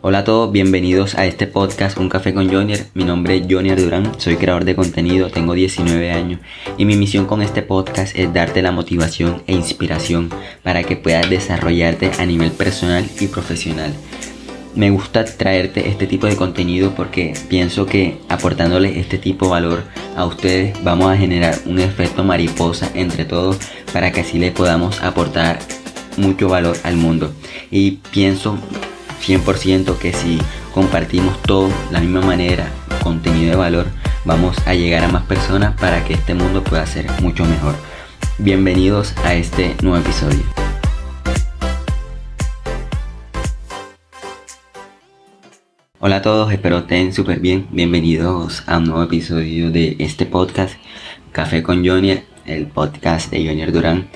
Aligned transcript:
Hola 0.00 0.18
a 0.18 0.24
todos, 0.24 0.52
bienvenidos 0.52 1.16
a 1.16 1.26
este 1.26 1.48
podcast 1.48 1.98
Un 1.98 2.08
Café 2.08 2.32
con 2.32 2.48
Jonier. 2.48 2.86
Mi 2.94 3.02
nombre 3.02 3.36
es 3.36 3.46
Jonier 3.50 3.82
Durán, 3.82 4.12
soy 4.20 4.36
creador 4.36 4.64
de 4.64 4.76
contenido, 4.76 5.28
tengo 5.28 5.54
19 5.54 6.12
años 6.12 6.40
y 6.76 6.84
mi 6.84 6.94
misión 6.94 7.26
con 7.26 7.42
este 7.42 7.62
podcast 7.62 8.16
es 8.16 8.32
darte 8.32 8.62
la 8.62 8.70
motivación 8.70 9.42
e 9.48 9.54
inspiración 9.54 10.30
para 10.62 10.84
que 10.84 10.94
puedas 10.94 11.28
desarrollarte 11.28 12.12
a 12.16 12.26
nivel 12.26 12.52
personal 12.52 13.04
y 13.18 13.26
profesional. 13.26 13.92
Me 14.76 14.90
gusta 14.90 15.24
traerte 15.24 15.88
este 15.88 16.06
tipo 16.06 16.28
de 16.28 16.36
contenido 16.36 16.94
porque 16.94 17.34
pienso 17.48 17.84
que 17.84 18.18
aportándole 18.28 19.00
este 19.00 19.18
tipo 19.18 19.46
de 19.46 19.50
valor 19.50 19.82
a 20.16 20.26
ustedes 20.26 20.80
vamos 20.84 21.10
a 21.10 21.16
generar 21.16 21.58
un 21.66 21.80
efecto 21.80 22.22
mariposa 22.22 22.88
entre 22.94 23.24
todos 23.24 23.58
para 23.92 24.12
que 24.12 24.20
así 24.20 24.38
le 24.38 24.52
podamos 24.52 25.02
aportar 25.02 25.58
mucho 26.16 26.48
valor 26.48 26.76
al 26.84 26.96
mundo. 26.96 27.32
Y 27.72 27.98
pienso 28.12 28.58
100% 29.20 29.98
que 29.98 30.12
si 30.12 30.38
compartimos 30.72 31.40
todo 31.42 31.70
la 31.90 32.00
misma 32.00 32.20
manera, 32.20 32.70
contenido 33.02 33.50
de 33.50 33.56
valor, 33.56 33.86
vamos 34.24 34.56
a 34.66 34.74
llegar 34.74 35.04
a 35.04 35.08
más 35.08 35.24
personas 35.24 35.74
para 35.80 36.04
que 36.04 36.14
este 36.14 36.34
mundo 36.34 36.62
pueda 36.62 36.86
ser 36.86 37.06
mucho 37.20 37.44
mejor. 37.44 37.74
Bienvenidos 38.38 39.14
a 39.24 39.34
este 39.34 39.74
nuevo 39.82 39.98
episodio. 39.98 40.42
Hola 46.00 46.16
a 46.16 46.22
todos, 46.22 46.52
espero 46.52 46.78
estén 46.78 47.12
súper 47.12 47.40
bien. 47.40 47.66
Bienvenidos 47.72 48.62
a 48.68 48.78
un 48.78 48.84
nuevo 48.84 49.02
episodio 49.02 49.72
de 49.72 49.96
este 49.98 50.26
podcast, 50.26 50.76
Café 51.32 51.64
con 51.64 51.84
Jonier, 51.84 52.24
el 52.46 52.68
podcast 52.68 53.30
de 53.32 53.44
Jonier 53.44 53.72
Durán. 53.72 54.08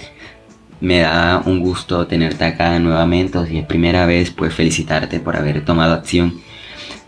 Me 0.82 0.98
da 0.98 1.40
un 1.46 1.60
gusto 1.60 2.08
tenerte 2.08 2.44
acá 2.44 2.76
nuevamente. 2.80 3.38
Si 3.46 3.56
es 3.56 3.64
primera 3.66 4.04
vez, 4.04 4.32
pues 4.32 4.52
felicitarte 4.52 5.20
por 5.20 5.36
haber 5.36 5.64
tomado 5.64 5.94
acción. 5.94 6.40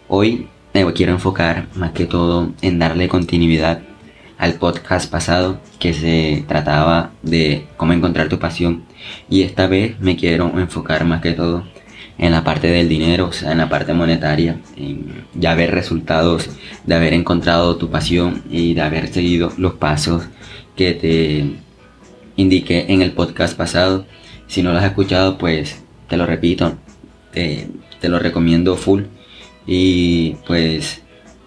Hoy 0.07 0.47
me 0.73 0.93
quiero 0.93 1.11
enfocar 1.11 1.67
más 1.75 1.91
que 1.91 2.05
todo 2.05 2.53
en 2.63 2.79
darle 2.79 3.09
continuidad 3.09 3.81
al 4.39 4.55
podcast 4.55 5.11
pasado 5.11 5.59
que 5.81 5.93
se 5.93 6.45
trataba 6.47 7.11
de 7.23 7.67
cómo 7.77 7.93
encontrar 7.93 8.29
tu 8.29 8.39
pasión. 8.39 8.85
Y 9.29 9.43
esta 9.43 9.67
vez 9.67 9.99
me 9.99 10.15
quiero 10.15 10.57
enfocar 10.57 11.05
más 11.05 11.21
que 11.21 11.33
todo 11.33 11.65
en 12.17 12.31
la 12.31 12.45
parte 12.45 12.69
del 12.69 12.89
dinero, 12.89 13.27
o 13.27 13.33
sea, 13.33 13.51
en 13.51 13.59
la 13.59 13.69
parte 13.69 13.93
monetaria, 13.93 14.61
ya 15.35 15.57
ver 15.57 15.73
resultados 15.73 16.49
de 16.87 16.95
haber 16.95 17.13
encontrado 17.13 17.75
tu 17.75 17.91
pasión 17.91 18.45
y 18.49 18.75
de 18.75 18.83
haber 18.83 19.09
seguido 19.13 19.53
los 19.59 19.75
pasos 19.75 20.29
que 20.77 20.93
te 20.93 21.64
indiqué 22.37 22.87
en 22.89 23.03
el 23.03 23.13
podcast 23.13 23.57
pasado. 23.57 24.07
Si 24.47 24.63
no 24.63 24.73
lo 24.73 24.79
has 24.79 24.85
escuchado, 24.85 25.39
pues 25.39 25.83
te 26.09 26.17
lo 26.17 26.27
repito, 26.27 26.77
te, 27.33 27.69
lo 28.03 28.19
recomiendo 28.19 28.77
full. 28.77 29.05
Y 29.67 30.37
pues 30.47 31.03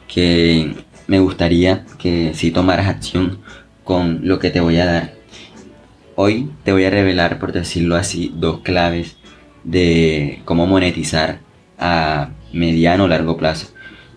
que 0.07 0.75
me 1.07 1.19
gustaría 1.19 1.85
que 1.97 2.33
si 2.33 2.51
tomaras 2.51 2.87
acción 2.87 3.39
con 3.83 4.21
lo 4.23 4.39
que 4.39 4.49
te 4.49 4.59
voy 4.59 4.77
a 4.77 4.85
dar. 4.85 5.13
Hoy 6.15 6.49
te 6.63 6.71
voy 6.71 6.85
a 6.85 6.89
revelar, 6.89 7.39
por 7.39 7.51
decirlo 7.51 7.95
así, 7.95 8.33
dos 8.35 8.61
claves 8.61 9.17
de 9.63 10.41
cómo 10.45 10.65
monetizar 10.65 11.39
a 11.77 12.31
mediano 12.53 13.03
o 13.03 13.07
largo 13.07 13.37
plazo. 13.37 13.67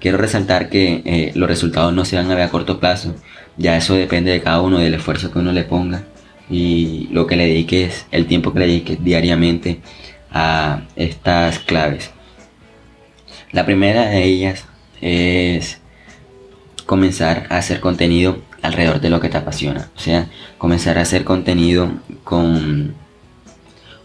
Quiero 0.00 0.16
resaltar 0.16 0.70
que 0.70 1.02
eh, 1.04 1.32
los 1.34 1.46
resultados 1.46 1.92
no 1.92 2.06
se 2.06 2.16
van 2.16 2.30
a 2.30 2.34
ver 2.34 2.44
a 2.44 2.48
corto 2.48 2.80
plazo, 2.80 3.14
ya 3.58 3.76
eso 3.76 3.94
depende 3.94 4.30
de 4.30 4.40
cada 4.40 4.62
uno, 4.62 4.78
del 4.78 4.94
esfuerzo 4.94 5.30
que 5.30 5.40
uno 5.40 5.52
le 5.52 5.64
ponga 5.64 6.04
y 6.50 7.08
lo 7.12 7.26
que 7.26 7.36
le 7.36 7.46
dediques, 7.46 8.06
el 8.10 8.26
tiempo 8.26 8.52
que 8.52 8.58
le 8.60 8.66
dediques 8.66 9.02
diariamente 9.02 9.80
a 10.32 10.82
estas 10.96 11.58
claves. 11.60 12.10
La 13.52 13.64
primera 13.64 14.06
de 14.06 14.24
ellas 14.24 14.64
es 15.00 15.78
comenzar 16.86 17.46
a 17.50 17.58
hacer 17.58 17.80
contenido 17.80 18.38
alrededor 18.62 19.00
de 19.00 19.10
lo 19.10 19.20
que 19.20 19.28
te 19.28 19.38
apasiona. 19.38 19.90
O 19.96 20.00
sea, 20.00 20.28
comenzar 20.58 20.98
a 20.98 21.02
hacer 21.02 21.24
contenido 21.24 21.90
con 22.24 22.94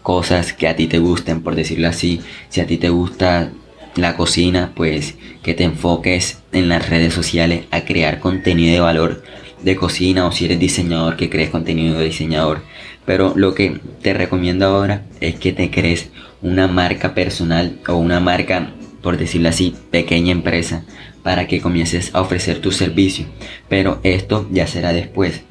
cosas 0.02 0.52
que 0.52 0.68
a 0.68 0.76
ti 0.76 0.86
te 0.86 0.98
gusten, 0.98 1.42
por 1.42 1.56
decirlo 1.56 1.88
así. 1.88 2.20
Si 2.48 2.60
a 2.60 2.66
ti 2.66 2.76
te 2.76 2.88
gusta 2.88 3.50
la 3.96 4.16
cocina, 4.16 4.72
pues 4.74 5.16
que 5.42 5.54
te 5.54 5.64
enfoques 5.64 6.38
en 6.52 6.68
las 6.68 6.88
redes 6.88 7.12
sociales 7.12 7.64
a 7.70 7.82
crear 7.82 8.20
contenido 8.20 8.72
de 8.72 8.80
valor 8.80 9.22
de 9.62 9.76
cocina 9.76 10.26
o 10.26 10.32
si 10.32 10.44
eres 10.44 10.58
diseñador 10.58 11.16
que 11.16 11.30
crees 11.30 11.50
contenido 11.50 11.98
de 11.98 12.06
diseñador. 12.06 12.62
Pero 13.04 13.32
lo 13.36 13.54
que 13.54 13.80
te 14.02 14.14
recomiendo 14.14 14.66
ahora 14.66 15.04
es 15.20 15.36
que 15.36 15.52
te 15.52 15.70
crees 15.70 16.10
una 16.42 16.66
marca 16.68 17.14
personal 17.14 17.78
o 17.88 17.94
una 17.94 18.20
marca, 18.20 18.72
por 19.02 19.16
decirlo 19.16 19.48
así, 19.48 19.74
pequeña 19.90 20.32
empresa 20.32 20.84
para 21.22 21.46
que 21.46 21.60
comiences 21.60 22.14
a 22.14 22.20
ofrecer 22.20 22.60
tu 22.60 22.72
servicio. 22.72 23.26
Pero 23.68 24.00
esto 24.02 24.48
ya 24.50 24.66
será 24.66 24.92
después. 24.92 25.42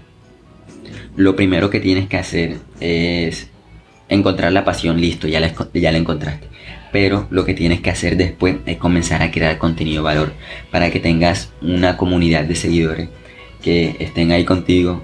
Lo 1.16 1.35
primero 1.35 1.69
que 1.69 1.79
tienes 1.79 2.07
que 2.07 2.17
hacer 2.17 2.57
es 2.79 3.47
encontrar 4.09 4.51
la 4.51 4.66
pasión, 4.66 4.99
listo, 4.99 5.27
ya 5.27 5.39
la, 5.39 5.53
ya 5.73 5.91
la 5.91 5.97
encontraste. 5.97 6.47
Pero 6.91 7.27
lo 7.29 7.45
que 7.45 7.53
tienes 7.53 7.81
que 7.81 7.89
hacer 7.89 8.16
después 8.16 8.57
es 8.66 8.77
comenzar 8.77 9.22
a 9.22 9.31
crear 9.31 9.57
contenido 9.57 10.01
de 10.01 10.05
valor 10.05 10.33
para 10.72 10.91
que 10.91 10.99
tengas 10.99 11.51
una 11.61 11.97
comunidad 11.97 12.45
de 12.45 12.55
seguidores 12.55 13.09
que 13.66 13.96
estén 13.98 14.31
ahí 14.31 14.46
contigo 14.46 15.03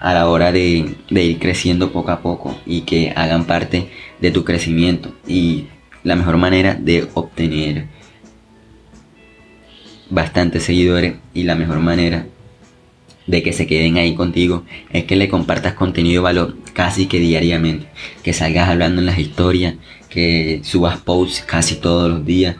a 0.00 0.14
la 0.14 0.28
hora 0.28 0.50
de, 0.50 0.96
ir 1.08 1.38
creciendo 1.38 1.92
poco 1.92 2.10
a 2.10 2.22
poco 2.22 2.58
y 2.66 2.80
que 2.80 3.12
hagan 3.14 3.44
parte 3.44 3.88
de 4.20 4.32
tu 4.32 4.42
crecimiento. 4.42 5.14
Y 5.24 5.66
la 6.02 6.16
mejor 6.16 6.38
manera 6.38 6.74
de 6.74 7.06
obtener 7.14 7.86
bastantes 10.10 10.64
seguidores 10.64 11.14
y 11.34 11.44
la 11.44 11.54
mejor 11.54 11.78
manera 11.78 12.26
de 13.28 13.44
que 13.44 13.52
se 13.52 13.68
queden 13.68 13.96
ahí 13.96 14.16
contigo 14.16 14.64
es 14.90 15.04
que 15.04 15.14
le 15.14 15.28
compartas 15.28 15.74
contenido 15.74 16.22
de 16.22 16.24
valor 16.24 16.56
casi 16.72 17.06
que 17.06 17.20
diariamente, 17.20 17.86
que 18.24 18.32
salgas 18.32 18.70
hablando 18.70 19.00
en 19.00 19.06
las 19.06 19.20
historias, 19.20 19.74
que 20.08 20.62
subas 20.64 20.98
posts 20.98 21.44
casi 21.46 21.76
todos 21.76 22.10
los 22.10 22.26
días, 22.26 22.56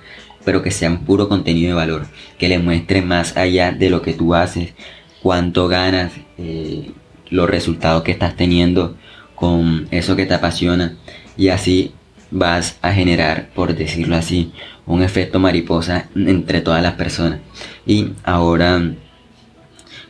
pero 0.49 0.63
que 0.63 0.71
sean 0.71 1.05
puro 1.05 1.29
contenido 1.29 1.69
de 1.69 1.75
valor, 1.75 2.07
que 2.39 2.49
le 2.49 2.59
muestre 2.59 3.03
más 3.03 3.37
allá 3.37 3.71
de 3.71 3.91
lo 3.91 4.01
que 4.01 4.15
tú 4.15 4.35
haces, 4.35 4.73
cuánto 5.23 5.69
ganas, 5.69 6.11
eh, 6.39 6.93
los 7.29 7.51
resultados 7.51 8.03
que 8.03 8.13
estás 8.13 8.35
teniendo 8.35 8.97
con 9.35 9.89
eso 9.91 10.17
que 10.17 10.25
te 10.25 10.33
apasiona 10.33 10.97
y 11.37 11.49
así 11.49 11.93
vas 12.31 12.79
a 12.81 12.95
generar, 12.95 13.51
por 13.55 13.77
decirlo 13.77 14.17
así, 14.17 14.51
un 14.87 15.03
efecto 15.03 15.39
mariposa 15.39 16.09
entre 16.17 16.63
todas 16.63 16.83
las 16.83 16.95
personas. 16.95 17.41
Y 17.85 18.13
ahora 18.25 18.81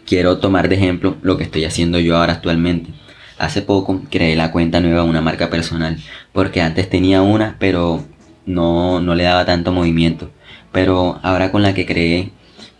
quiero 0.07 0.39
tomar 0.39 0.69
de 0.69 0.77
ejemplo 0.77 1.17
lo 1.21 1.37
que 1.37 1.43
estoy 1.43 1.65
haciendo 1.65 1.99
yo 1.99 2.17
ahora 2.17 2.35
actualmente. 2.35 2.93
Hace 3.39 3.61
poco 3.61 4.03
creé 4.09 4.37
la 4.37 4.53
cuenta 4.53 4.79
nueva 4.79 5.03
una 5.03 5.21
marca 5.21 5.51
personal, 5.51 5.99
porque 6.33 6.63
antes 6.63 6.89
tenía 6.89 7.23
una, 7.23 7.57
pero 7.59 8.05
no, 8.49 9.01
no 9.01 9.15
le 9.15 9.25
daba 9.25 9.45
tanto 9.45 9.73
movimiento. 9.73 10.31
Pero 10.73 11.21
ahora 11.23 11.53
con 11.53 11.63
la 11.63 11.75
que 11.75 11.87
creé, 11.87 12.31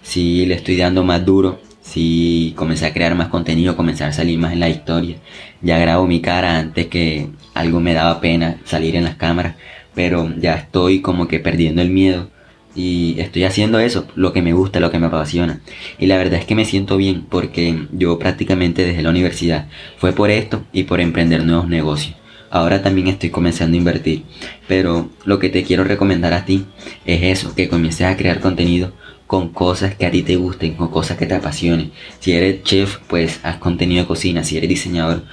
sí 0.03 0.47
le 0.47 0.55
estoy 0.55 0.77
dando 0.77 1.05
más 1.05 1.25
duro. 1.25 1.61
Sí 1.83 2.55
comencé 2.57 2.87
a 2.87 2.93
crear 2.93 3.15
más 3.15 3.29
contenido, 3.29 3.77
comencé 3.77 4.05
a 4.05 4.13
salir 4.13 4.39
más 4.39 4.53
en 4.53 4.61
la 4.61 4.69
historia. 4.69 5.17
Ya 5.63 5.79
grabo 5.79 6.07
mi 6.07 6.21
cara 6.21 6.59
antes 6.59 6.87
que 6.89 7.29
algo 7.55 7.81
me 7.81 7.95
daba 7.95 8.21
pena 8.21 8.59
salir 8.65 8.97
en 8.97 9.05
las 9.05 9.17
cámaras. 9.17 9.57
Pero 9.95 10.33
ya 10.39 10.55
estoy 10.55 11.01
como 11.01 11.29
que 11.29 11.41
perdiendo 11.41 11.83
el 11.83 11.91
miedo. 11.91 12.31
Y 12.75 13.17
estoy 13.19 13.45
haciendo 13.45 13.81
eso, 13.81 14.07
lo 14.15 14.33
que 14.33 14.43
me 14.43 14.53
gusta, 14.53 14.81
lo 14.81 14.91
que 14.91 14.99
me 14.99 15.07
apasiona. 15.07 15.61
Y 15.99 16.07
la 16.07 16.17
verdad 16.17 16.39
es 16.39 16.47
que 16.47 16.55
me 16.55 16.65
siento 16.65 16.97
bien 16.97 17.27
porque 17.29 17.87
yo 17.93 18.19
prácticamente 18.19 18.85
desde 18.85 19.03
la 19.03 19.11
universidad 19.11 19.67
fue 19.99 20.13
por 20.13 20.31
esto 20.31 20.63
y 20.73 20.85
por 20.85 21.01
emprender 21.01 21.45
nuevos 21.45 21.69
negocios. 21.69 22.15
Ahora 22.51 22.83
también 22.83 23.09
estoy 23.09 23.31
comenzando 23.31 23.77
a 23.77 23.79
invertir. 23.79 24.25
Pero 24.67 25.11
lo 25.25 25.39
que 25.39 25.49
te 25.49 25.65
quiero 25.65 25.85
recomendar 25.85 26.33
a 26.33 26.45
ti 26.45 26.67
es 27.05 27.23
eso, 27.23 27.55
que 27.55 27.69
comiences 27.69 28.07
a 28.07 28.17
crear 28.17 28.41
contenido 28.41 28.93
con 29.27 29.51
cosas 29.51 29.95
que 29.95 30.07
a 30.07 30.11
ti 30.11 30.23
te 30.23 30.37
gusten, 30.37 30.75
con 30.75 30.89
cosas 30.89 31.19
que 31.19 31.27
te 31.27 31.35
apasionen. 31.35 31.93
Si 32.19 32.33
eres 32.33 32.63
chef, 32.63 32.99
pues 33.09 33.41
haz 33.43 33.57
contenido 33.59 34.03
de 34.03 34.09
cocina. 34.09 34.43
Si 34.43 34.57
eres 34.57 34.69
diseñador, 34.69 35.25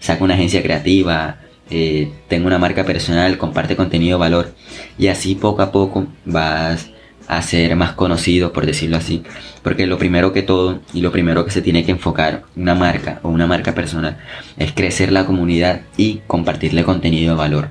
saca 0.00 0.22
una 0.22 0.34
agencia 0.34 0.62
creativa, 0.62 1.40
eh, 1.70 2.12
tenga 2.28 2.46
una 2.46 2.58
marca 2.58 2.84
personal, 2.84 3.38
comparte 3.38 3.74
contenido 3.74 4.18
de 4.18 4.20
valor. 4.20 4.54
Y 4.98 5.06
así 5.06 5.34
poco 5.34 5.62
a 5.62 5.72
poco 5.72 6.06
vas 6.26 6.91
a 7.28 7.42
ser 7.42 7.76
más 7.76 7.92
conocido, 7.92 8.52
por 8.52 8.66
decirlo 8.66 8.96
así. 8.96 9.22
Porque 9.62 9.86
lo 9.86 9.98
primero 9.98 10.32
que 10.32 10.42
todo 10.42 10.80
y 10.92 11.00
lo 11.00 11.12
primero 11.12 11.44
que 11.44 11.50
se 11.50 11.62
tiene 11.62 11.84
que 11.84 11.92
enfocar 11.92 12.44
una 12.56 12.74
marca 12.74 13.20
o 13.22 13.28
una 13.28 13.46
marca 13.46 13.74
personal 13.74 14.18
es 14.56 14.72
crecer 14.72 15.12
la 15.12 15.26
comunidad 15.26 15.82
y 15.96 16.20
compartirle 16.26 16.84
contenido 16.84 17.34
de 17.34 17.38
valor. 17.38 17.68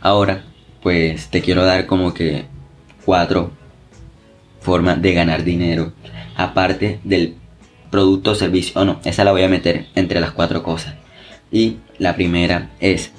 Ahora, 0.00 0.44
pues 0.82 1.28
te 1.28 1.40
quiero 1.40 1.64
dar 1.64 1.86
como 1.86 2.12
que 2.12 2.44
cuatro 3.04 3.52
formas 4.60 5.00
de 5.00 5.14
ganar 5.14 5.44
dinero. 5.44 5.92
Aparte 6.36 7.00
del 7.04 7.36
producto 7.90 8.32
o 8.32 8.34
servicio. 8.34 8.80
O 8.80 8.84
no, 8.84 9.00
esa 9.04 9.24
la 9.24 9.32
voy 9.32 9.44
a 9.44 9.48
meter 9.48 9.86
entre 9.94 10.20
las 10.20 10.32
cuatro 10.32 10.62
cosas. 10.62 10.94
Y 11.52 11.76
la 11.98 12.16
primera 12.16 12.70
es 12.80 13.12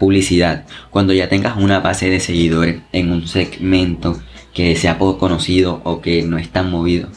Publicidad. 0.00 0.64
Cuando 0.90 1.12
ya 1.12 1.28
tengas 1.28 1.58
una 1.58 1.78
base 1.78 2.08
de 2.08 2.20
seguidores 2.20 2.80
en 2.92 3.12
un 3.12 3.28
segmento 3.28 4.18
que 4.54 4.74
sea 4.74 4.98
poco 4.98 5.18
conocido 5.18 5.82
o 5.84 6.00
que 6.00 6.22
no 6.22 6.38
es 6.38 6.48
tan 6.48 6.70
movido, 6.70 7.08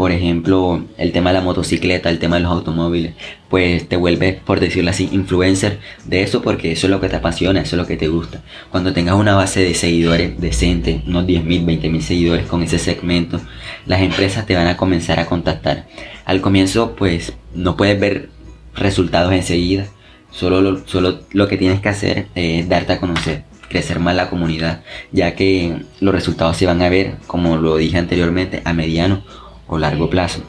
por 0.00 0.12
ejemplo, 0.12 0.82
el 0.96 1.12
tema 1.12 1.28
de 1.28 1.34
la 1.34 1.44
motocicleta, 1.44 2.08
el 2.08 2.18
tema 2.18 2.36
de 2.36 2.42
los 2.44 2.52
automóviles, 2.52 3.12
pues 3.50 3.86
te 3.86 3.96
vuelves, 3.96 4.36
por 4.36 4.58
decirlo 4.58 4.88
así, 4.88 5.10
influencer 5.12 5.80
de 6.06 6.22
eso 6.22 6.40
porque 6.40 6.72
eso 6.72 6.86
es 6.86 6.90
lo 6.90 7.02
que 7.02 7.10
te 7.10 7.16
apasiona, 7.16 7.60
eso 7.60 7.76
es 7.76 7.82
lo 7.82 7.86
que 7.86 7.98
te 7.98 8.08
gusta. 8.08 8.40
Cuando 8.70 8.94
tengas 8.94 9.16
una 9.16 9.34
base 9.34 9.60
de 9.60 9.74
seguidores 9.74 10.40
decente, 10.40 11.02
unos 11.06 11.26
10.000, 11.26 11.66
20.000 11.66 12.00
seguidores 12.00 12.46
con 12.46 12.62
ese 12.62 12.78
segmento, 12.78 13.42
las 13.84 14.00
empresas 14.00 14.46
te 14.46 14.56
van 14.56 14.68
a 14.68 14.78
comenzar 14.78 15.20
a 15.20 15.26
contactar. 15.26 15.86
Al 16.24 16.40
comienzo, 16.40 16.96
pues 16.96 17.34
no 17.54 17.76
puedes 17.76 18.00
ver 18.00 18.30
resultados 18.74 19.34
enseguida, 19.34 19.84
solo 20.30 20.60
lo, 20.60 20.86
solo 20.86 21.20
lo 21.32 21.48
que 21.48 21.56
tienes 21.56 21.80
que 21.80 21.88
hacer 21.88 22.26
es 22.34 22.68
darte 22.68 22.94
a 22.94 23.00
conocer 23.00 23.44
crecer 23.70 24.00
más 24.00 24.14
la 24.14 24.28
comunidad, 24.28 24.82
ya 25.12 25.34
que 25.34 25.76
los 26.00 26.14
resultados 26.14 26.58
se 26.58 26.66
van 26.66 26.82
a 26.82 26.90
ver, 26.90 27.14
como 27.26 27.56
lo 27.56 27.76
dije 27.76 27.96
anteriormente, 27.96 28.60
a 28.64 28.74
mediano 28.74 29.22
o 29.66 29.78
largo 29.78 30.10
plazo. 30.10 30.42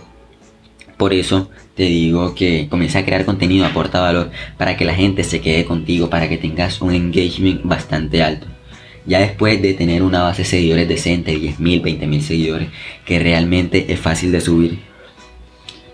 Por 0.98 1.14
eso 1.14 1.50
te 1.76 1.84
digo 1.84 2.36
que 2.36 2.68
comienza 2.70 3.00
a 3.00 3.06
crear 3.06 3.24
contenido, 3.24 3.66
aporta 3.66 4.02
valor 4.02 4.32
para 4.58 4.76
que 4.76 4.86
la 4.86 4.96
gente 4.96 5.24
se 5.24 5.40
quede 5.40 5.66
contigo, 5.66 6.10
para 6.10 6.28
que 6.28 6.38
tengas 6.38 6.82
un 6.82 6.94
engagement 6.94 7.62
bastante 7.64 8.22
alto. 8.24 8.48
Ya 9.06 9.20
después 9.20 9.62
de 9.62 9.74
tener 9.74 10.04
una 10.04 10.24
base 10.24 10.42
de 10.42 10.50
seguidores 10.50 10.88
decente, 10.88 11.36
10.000, 11.36 11.82
20.000 11.82 12.22
seguidores, 12.22 12.70
que 13.06 13.20
realmente 13.20 13.94
es 13.94 14.00
fácil 14.00 14.32
de 14.32 14.42
subir, 14.42 14.80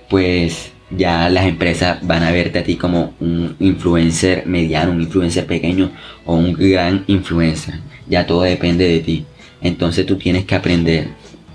pues 0.09 0.71
ya 0.89 1.29
las 1.29 1.45
empresas 1.45 1.99
van 2.01 2.23
a 2.23 2.31
verte 2.31 2.59
a 2.59 2.63
ti 2.63 2.75
como 2.75 3.13
un 3.19 3.55
influencer 3.59 4.45
mediano, 4.45 4.91
un 4.91 5.01
influencer 5.01 5.45
pequeño 5.45 5.91
o 6.25 6.35
un 6.35 6.53
gran 6.53 7.03
influencer. 7.07 7.75
Ya 8.07 8.25
todo 8.25 8.41
depende 8.41 8.87
de 8.87 8.99
ti. 8.99 9.25
Entonces 9.61 10.05
tú 10.05 10.17
tienes 10.17 10.45
que 10.45 10.55
aprender 10.55 11.09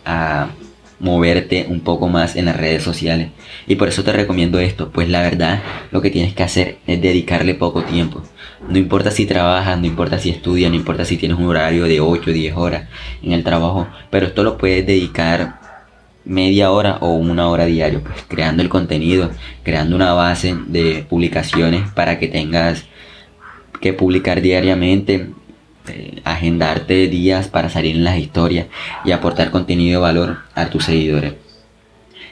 a 0.05 0.51
moverte 0.99 1.67
un 1.69 1.81
poco 1.81 2.09
más 2.09 2.37
en 2.37 2.45
las 2.45 2.57
redes 2.57 2.83
sociales. 2.83 3.31
Y 3.67 3.75
por 3.75 3.89
eso 3.89 4.05
te 4.05 4.13
recomiendo 4.13 4.61
esto, 4.61 4.91
pues 4.91 5.09
la 5.09 5.21
verdad 5.23 5.63
lo 5.91 6.01
que 6.01 6.11
tienes 6.11 6.35
que 6.35 6.45
hacer 6.45 6.79
es 6.87 7.03
dedicarle 7.03 7.55
poco 7.55 7.83
tiempo. 7.83 8.23
No 8.69 8.79
importa 8.79 9.11
si 9.11 9.27
trabajas, 9.27 9.79
no 9.81 9.87
importa 9.87 10.19
si 10.19 10.31
estudias, 10.31 10.71
no 10.71 10.77
importa 10.77 11.05
si 11.05 11.17
tienes 11.17 11.39
un 11.39 11.47
horario 11.47 11.85
de 11.85 12.01
8 12.01 12.31
o 12.31 12.33
10 12.33 12.57
horas 12.57 12.89
en 13.23 13.33
el 13.33 13.43
trabajo, 13.43 13.89
pero 14.11 14.27
esto 14.27 14.45
lo 14.45 14.57
puedes 14.57 14.87
dedicar 14.87 15.62
media 16.25 16.71
hora 16.71 16.99
o 17.01 17.15
una 17.15 17.49
hora 17.49 17.67
diario, 17.67 18.03
pues 18.03 18.25
creando 18.29 18.63
el 18.63 18.69
contenido, 18.69 19.31
creando 19.63 19.97
una 19.97 20.13
base 20.13 20.57
de 20.67 21.05
publicaciones 21.09 21.91
para 21.91 22.19
que 22.19 22.29
tengas 22.29 22.85
que 23.81 23.93
publicar 23.93 24.41
diariamente 24.41 25.31
eh, 25.89 26.21
agendarte 26.25 27.09
días 27.09 27.49
para 27.49 27.69
salir 27.69 27.97
en 27.97 28.05
las 28.05 28.19
historias 28.19 28.67
y 29.05 29.11
aportar 29.11 29.51
contenido 29.51 30.01
de 30.01 30.03
valor 30.03 30.39
a 30.55 30.67
tus 30.67 30.85
seguidores. 30.85 31.35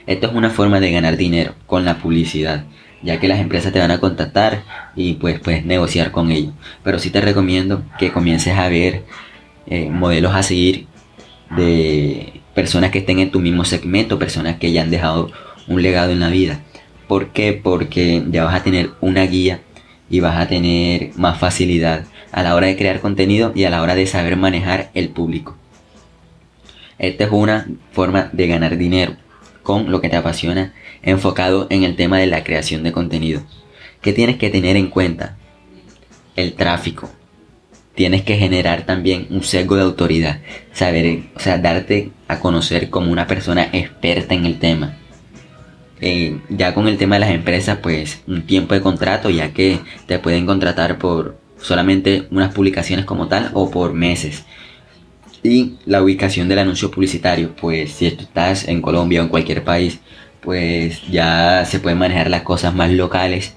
Esto 0.07 0.29
es 0.29 0.35
una 0.35 0.51
forma 0.51 0.81
de 0.81 0.93
ganar 0.93 1.17
dinero 1.17 1.55
con 1.67 1.85
la 1.85 1.99
publicidad, 1.99 2.65
ya 3.03 3.19
que 3.19 3.29
las 3.29 3.41
empresas 3.41 3.73
te 3.73 3.81
van 3.81 3.91
a 3.91 3.99
contactar 3.99 4.63
y 4.95 5.15
pues 5.15 5.41
puedes 5.41 5.65
negociar 5.65 6.13
con 6.13 6.31
ellos. 6.31 6.53
Pero 6.85 6.99
sí 6.99 7.11
te 7.11 7.21
recomiendo 7.21 7.83
que 7.99 8.13
comiences 8.13 8.57
a 8.57 8.69
ver 8.69 9.05
eh, 9.67 9.91
modelos 9.91 10.35
a 10.35 10.43
seguir 10.43 10.87
de 11.57 12.40
personas 12.55 12.91
que 12.91 12.99
estén 12.99 13.19
en 13.19 13.31
tu 13.31 13.41
mismo 13.41 13.65
segmento, 13.65 14.19
personas 14.19 14.57
que 14.57 14.73
ya 14.73 14.83
han 14.83 14.91
dejado 14.91 15.31
un 15.69 15.83
legado 15.83 16.13
en 16.13 16.21
la 16.21 16.29
vida. 16.29 16.61
¿Por 17.07 17.29
qué? 17.29 17.53
Porque 17.53 18.23
ya 18.31 18.45
vas 18.45 18.55
a 18.55 18.63
tener 18.63 18.91
una 19.01 19.23
guía 19.27 19.61
y 20.09 20.21
vas 20.21 20.37
a 20.37 20.49
tener 20.49 21.11
más 21.17 21.39
facilidad 21.39 22.07
a 22.33 22.43
la 22.43 22.55
hora 22.55 22.67
de 22.67 22.77
crear 22.77 23.01
contenido 23.01 23.53
y 23.55 23.65
a 23.65 23.71
la 23.71 23.83
hora 23.83 23.95
de 23.95 24.07
saber 24.07 24.37
manejar 24.37 24.91
el 24.95 25.09
público. 25.09 25.57
Esta 26.99 27.25
es 27.25 27.31
una 27.33 27.67
forma 27.93 28.29
de 28.33 28.47
ganar 28.47 28.77
dinero 28.77 29.17
con 29.63 29.91
lo 29.91 30.01
que 30.01 30.09
te 30.09 30.17
apasiona 30.17 30.75
enfocado 31.03 31.67
en 31.71 31.83
el 31.83 31.97
tema 31.97 32.19
de 32.19 32.27
la 32.27 32.45
creación 32.45 32.83
de 32.83 32.93
contenido. 32.93 33.43
¿Qué 34.03 34.13
tienes 34.13 34.37
que 34.37 34.51
tener 34.51 34.77
en 34.77 34.89
cuenta? 34.89 35.37
El 36.37 36.55
tráfico. 36.55 37.11
Tienes 38.01 38.23
que 38.23 38.39
generar 38.39 38.87
también 38.87 39.27
un 39.29 39.43
sesgo 39.43 39.77
de 39.77 39.83
autoridad, 39.83 40.41
saber, 40.73 41.25
o 41.37 41.39
sea, 41.39 41.59
darte 41.59 42.13
a 42.29 42.41
conocer 42.41 42.89
como 42.89 43.13
una 43.13 43.27
persona 43.27 43.69
experta 43.75 44.35
en 44.35 44.47
el 44.47 44.59
tema. 44.59 44.97
Eh, 46.01 46.41
ya 46.49 46.73
con 46.73 46.89
el 46.89 46.97
tema 46.97 47.17
de 47.17 47.21
las 47.21 47.31
empresas, 47.31 47.77
pues 47.83 48.23
un 48.27 48.47
tiempo 48.47 48.73
de 48.73 48.81
contrato, 48.81 49.29
ya 49.29 49.53
que 49.53 49.81
te 50.07 50.19
pueden 50.19 50.47
contratar 50.47 50.97
por 50.97 51.37
solamente 51.61 52.27
unas 52.31 52.55
publicaciones 52.55 53.05
como 53.05 53.29
tal 53.29 53.51
o 53.53 53.71
por 53.71 53.93
meses. 53.93 54.47
Y 55.43 55.75
la 55.85 56.03
ubicación 56.03 56.49
del 56.49 56.61
anuncio 56.61 56.91
publicitario, 56.91 57.55
pues 57.55 57.93
si 57.93 58.07
estás 58.07 58.67
en 58.67 58.81
Colombia 58.81 59.21
o 59.21 59.25
en 59.25 59.29
cualquier 59.29 59.63
país, 59.63 60.01
pues 60.41 61.07
ya 61.11 61.67
se 61.67 61.81
pueden 61.81 61.99
manejar 61.99 62.31
las 62.31 62.45
cosas 62.45 62.75
más 62.75 62.91
locales 62.91 63.53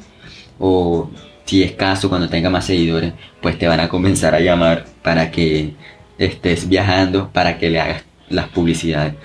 o 0.59 1.09
si 1.45 1.63
es 1.63 1.73
caso 1.73 2.09
cuando 2.09 2.29
tenga 2.29 2.49
más 2.49 2.65
seguidores, 2.65 3.13
pues 3.41 3.57
te 3.57 3.67
van 3.67 3.79
a 3.79 3.89
comenzar 3.89 4.35
a 4.35 4.39
llamar 4.39 4.85
para 5.01 5.31
que 5.31 5.73
estés 6.17 6.69
viajando, 6.69 7.29
para 7.31 7.57
que 7.57 7.69
le 7.69 7.79
hagas 7.79 8.03
las 8.29 8.47
publicidades. 8.49 9.15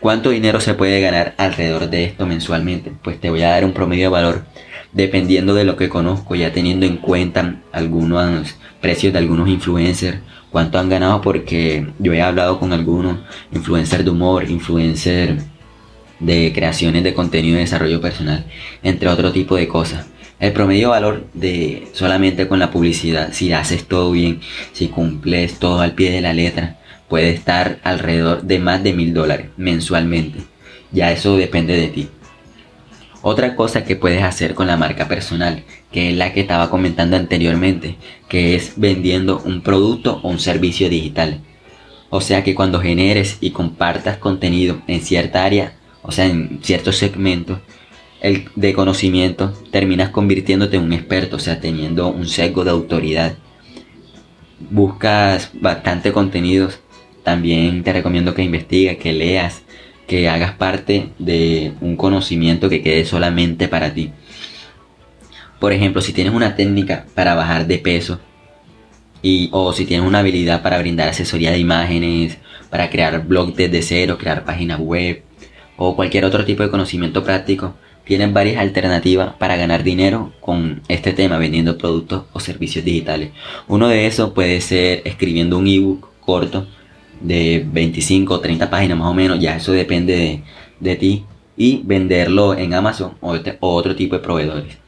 ¿Cuánto 0.00 0.30
dinero 0.30 0.60
se 0.60 0.74
puede 0.74 1.00
ganar 1.00 1.34
alrededor 1.36 1.90
de 1.90 2.04
esto 2.04 2.26
mensualmente? 2.26 2.92
Pues 3.02 3.20
te 3.20 3.30
voy 3.30 3.42
a 3.42 3.50
dar 3.50 3.64
un 3.64 3.72
promedio 3.72 4.04
de 4.04 4.08
valor 4.08 4.44
dependiendo 4.92 5.54
de 5.54 5.64
lo 5.64 5.76
que 5.76 5.88
conozco, 5.88 6.34
ya 6.34 6.52
teniendo 6.52 6.86
en 6.86 6.96
cuenta 6.96 7.56
algunos 7.72 8.56
precios 8.80 9.12
de 9.12 9.18
algunos 9.18 9.48
influencers, 9.48 10.18
cuánto 10.50 10.78
han 10.78 10.88
ganado, 10.88 11.20
porque 11.20 11.86
yo 11.98 12.12
he 12.12 12.22
hablado 12.22 12.58
con 12.58 12.72
algunos 12.72 13.18
influencers 13.52 14.04
de 14.04 14.10
humor, 14.10 14.48
influencers 14.48 15.44
de 16.18 16.52
creaciones 16.54 17.04
de 17.04 17.12
contenido 17.12 17.56
de 17.56 17.62
desarrollo 17.62 18.00
personal, 18.00 18.46
entre 18.82 19.08
otro 19.08 19.32
tipo 19.32 19.56
de 19.56 19.68
cosas. 19.68 20.06
El 20.38 20.52
promedio 20.52 20.90
valor 20.90 21.26
de 21.32 21.88
solamente 21.92 22.46
con 22.46 22.58
la 22.58 22.70
publicidad, 22.70 23.32
si 23.32 23.52
haces 23.54 23.88
todo 23.88 24.10
bien, 24.12 24.40
si 24.72 24.88
cumples 24.88 25.58
todo 25.58 25.80
al 25.80 25.94
pie 25.94 26.10
de 26.10 26.20
la 26.20 26.34
letra, 26.34 26.76
puede 27.08 27.30
estar 27.30 27.78
alrededor 27.82 28.42
de 28.42 28.58
más 28.58 28.82
de 28.82 28.92
mil 28.92 29.14
dólares 29.14 29.48
mensualmente. 29.56 30.40
Ya 30.92 31.10
eso 31.10 31.36
depende 31.36 31.74
de 31.74 31.88
ti. 31.88 32.08
Otra 33.22 33.56
cosa 33.56 33.82
que 33.84 33.96
puedes 33.96 34.22
hacer 34.22 34.54
con 34.54 34.66
la 34.66 34.76
marca 34.76 35.08
personal, 35.08 35.64
que 35.90 36.10
es 36.10 36.16
la 36.16 36.32
que 36.34 36.42
estaba 36.42 36.68
comentando 36.68 37.16
anteriormente, 37.16 37.96
que 38.28 38.54
es 38.54 38.74
vendiendo 38.76 39.40
un 39.42 39.62
producto 39.62 40.20
o 40.22 40.28
un 40.28 40.38
servicio 40.38 40.90
digital. 40.90 41.40
O 42.10 42.20
sea 42.20 42.44
que 42.44 42.54
cuando 42.54 42.80
generes 42.80 43.38
y 43.40 43.50
compartas 43.50 44.18
contenido 44.18 44.82
en 44.86 45.00
cierta 45.00 45.44
área, 45.44 45.72
o 46.02 46.12
sea, 46.12 46.26
en 46.26 46.60
ciertos 46.62 46.98
segmentos 46.98 47.58
el, 48.20 48.48
de 48.54 48.72
conocimiento, 48.72 49.52
terminas 49.70 50.10
convirtiéndote 50.10 50.76
en 50.76 50.84
un 50.84 50.92
experto, 50.92 51.36
o 51.36 51.38
sea, 51.38 51.60
teniendo 51.60 52.08
un 52.08 52.26
sesgo 52.26 52.64
de 52.64 52.70
autoridad. 52.70 53.34
Buscas 54.70 55.50
bastante 55.54 56.12
contenidos. 56.12 56.80
También 57.22 57.82
te 57.82 57.92
recomiendo 57.92 58.34
que 58.34 58.42
investigues, 58.42 58.98
que 58.98 59.12
leas, 59.12 59.62
que 60.06 60.28
hagas 60.28 60.52
parte 60.52 61.10
de 61.18 61.72
un 61.80 61.96
conocimiento 61.96 62.68
que 62.68 62.82
quede 62.82 63.04
solamente 63.04 63.68
para 63.68 63.92
ti. 63.92 64.12
Por 65.58 65.72
ejemplo, 65.72 66.00
si 66.00 66.12
tienes 66.12 66.34
una 66.34 66.54
técnica 66.54 67.06
para 67.14 67.34
bajar 67.34 67.66
de 67.66 67.78
peso 67.78 68.20
y, 69.22 69.48
o 69.52 69.72
si 69.72 69.86
tienes 69.86 70.06
una 70.06 70.20
habilidad 70.20 70.62
para 70.62 70.78
brindar 70.78 71.08
asesoría 71.08 71.50
de 71.50 71.58
imágenes, 71.58 72.38
para 72.70 72.90
crear 72.90 73.26
blogs 73.26 73.56
desde 73.56 73.82
cero, 73.82 74.18
crear 74.18 74.44
páginas 74.44 74.78
web 74.78 75.22
o 75.76 75.96
cualquier 75.96 76.24
otro 76.24 76.44
tipo 76.44 76.62
de 76.62 76.70
conocimiento 76.70 77.24
práctico, 77.24 77.74
tienes 78.06 78.32
varias 78.32 78.58
alternativas 78.58 79.34
para 79.34 79.56
ganar 79.56 79.82
dinero 79.82 80.32
con 80.40 80.80
este 80.88 81.12
tema, 81.12 81.38
vendiendo 81.38 81.76
productos 81.76 82.24
o 82.32 82.40
servicios 82.40 82.84
digitales. 82.84 83.32
Uno 83.66 83.88
de 83.88 84.06
esos 84.06 84.30
puede 84.30 84.60
ser 84.60 85.02
escribiendo 85.04 85.58
un 85.58 85.66
ebook 85.66 86.08
corto 86.20 86.66
de 87.20 87.66
25 87.70 88.34
o 88.34 88.40
30 88.40 88.70
páginas 88.70 88.96
más 88.98 89.08
o 89.08 89.14
menos, 89.14 89.40
ya 89.40 89.56
eso 89.56 89.72
depende 89.72 90.42
de, 90.78 90.96
ti, 90.96 91.24
y 91.56 91.82
venderlo 91.84 92.54
en 92.54 92.74
Amazon 92.74 93.14
este, 93.34 93.58
o, 93.60 93.74
otro 93.74 93.96
tipo 93.96 94.14
de 94.16 94.22
proveedores. 94.22 94.78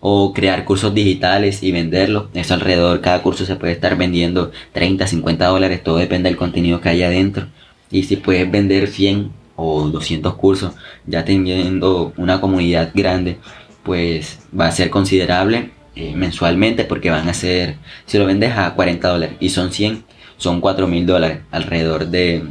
O 0.00 0.32
crear 0.32 0.64
cursos 0.64 0.94
digitales 0.94 1.62
y 1.62 1.70
venderlo. 1.70 2.28
Eso 2.34 2.54
alrededor, 2.54 3.00
cada 3.00 3.22
curso 3.22 3.44
se 3.44 3.54
puede 3.54 3.74
estar 3.74 3.96
vendiendo 3.96 4.50
30, 4.72 5.06
50 5.06 5.46
dólares, 5.46 5.82
todo 5.84 5.98
depende 5.98 6.28
del 6.28 6.38
contenido 6.38 6.80
que 6.80 6.88
haya 6.88 7.06
adentro. 7.06 7.46
Y 7.90 8.04
si 8.04 8.16
puedes 8.16 8.50
vender 8.50 8.88
100 8.88 9.41
o 9.56 9.88
200 9.88 10.34
cursos, 10.34 10.74
ya 11.06 11.24
teniendo 11.24 12.12
una 12.16 12.40
comunidad 12.40 12.90
grande, 12.94 13.38
pues 13.82 14.40
va 14.58 14.66
a 14.66 14.72
ser 14.72 14.90
considerable 14.90 15.70
eh, 15.94 16.14
mensualmente 16.16 16.84
porque 16.84 17.10
van 17.10 17.28
a 17.28 17.34
ser, 17.34 17.76
si 18.06 18.18
lo 18.18 18.26
vendes 18.26 18.56
a 18.56 18.74
40 18.74 19.08
dólares 19.08 19.36
y 19.40 19.50
son 19.50 19.72
100, 19.72 20.04
son 20.38 20.60
4 20.60 20.86
mil 20.86 21.06
dólares, 21.06 21.40
alrededor 21.50 22.06
de 22.06 22.42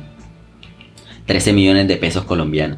13 1.26 1.54
millones 1.54 1.88
de 1.88 1.98
pesos 1.98 2.24
colombianos. 2.26 2.78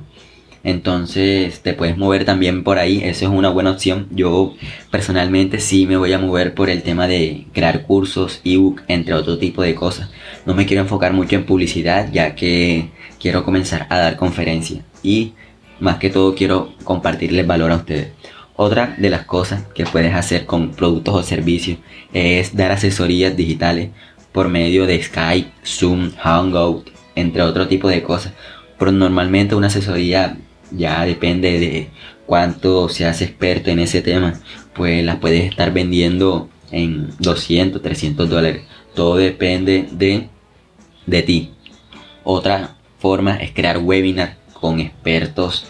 Entonces 0.63 1.59
te 1.61 1.73
puedes 1.73 1.97
mover 1.97 2.23
también 2.23 2.63
por 2.63 2.79
ahí, 2.79 3.01
eso 3.03 3.25
es 3.25 3.31
una 3.31 3.49
buena 3.49 3.71
opción. 3.71 4.07
Yo 4.11 4.55
personalmente 4.91 5.59
sí 5.59 5.85
me 5.85 5.97
voy 5.97 6.13
a 6.13 6.19
mover 6.19 6.53
por 6.53 6.69
el 6.69 6.83
tema 6.83 7.07
de 7.07 7.45
crear 7.53 7.83
cursos, 7.83 8.39
ebook, 8.45 8.81
entre 8.87 9.13
otro 9.13 9.37
tipo 9.37 9.61
de 9.61 9.75
cosas. 9.75 10.09
No 10.45 10.55
me 10.55 10.65
quiero 10.65 10.81
enfocar 10.83 11.11
mucho 11.11 11.35
en 11.35 11.45
publicidad 11.45 12.09
ya 12.13 12.33
que 12.35 12.89
quiero 13.19 13.43
comenzar 13.43 13.87
a 13.89 13.97
dar 13.97 14.15
conferencias 14.15 14.83
y 15.03 15.33
más 15.81 15.97
que 15.97 16.09
todo 16.09 16.33
quiero 16.33 16.73
compartirles 16.85 17.45
valor 17.45 17.71
a 17.71 17.77
ustedes. 17.77 18.11
Otra 18.55 18.95
de 18.97 19.09
las 19.09 19.25
cosas 19.25 19.63
que 19.75 19.85
puedes 19.85 20.13
hacer 20.13 20.45
con 20.45 20.71
productos 20.71 21.15
o 21.15 21.23
servicios 21.23 21.79
es 22.13 22.55
dar 22.55 22.71
asesorías 22.71 23.35
digitales 23.35 23.89
por 24.31 24.47
medio 24.47 24.85
de 24.85 25.01
Skype, 25.01 25.51
Zoom, 25.65 26.11
Hangout, 26.17 26.89
entre 27.15 27.41
otro 27.41 27.67
tipo 27.67 27.89
de 27.89 28.01
cosas. 28.01 28.33
Pero 28.77 28.91
normalmente 28.91 29.55
una 29.55 29.67
asesoría 29.67 30.37
ya 30.75 31.05
depende 31.05 31.59
de 31.59 31.89
cuánto 32.25 32.89
seas 32.89 33.21
experto 33.21 33.69
en 33.69 33.79
ese 33.79 34.01
tema, 34.01 34.39
pues 34.73 35.03
las 35.03 35.17
puedes 35.17 35.49
estar 35.49 35.71
vendiendo 35.73 36.49
en 36.71 37.09
200, 37.19 37.81
300 37.81 38.29
dólares. 38.29 38.63
Todo 38.95 39.17
depende 39.17 39.87
de, 39.91 40.29
de 41.05 41.21
ti. 41.21 41.51
Otra 42.23 42.75
forma 42.99 43.35
es 43.37 43.51
crear 43.51 43.79
webinar 43.79 44.37
con 44.53 44.79
expertos, 44.79 45.65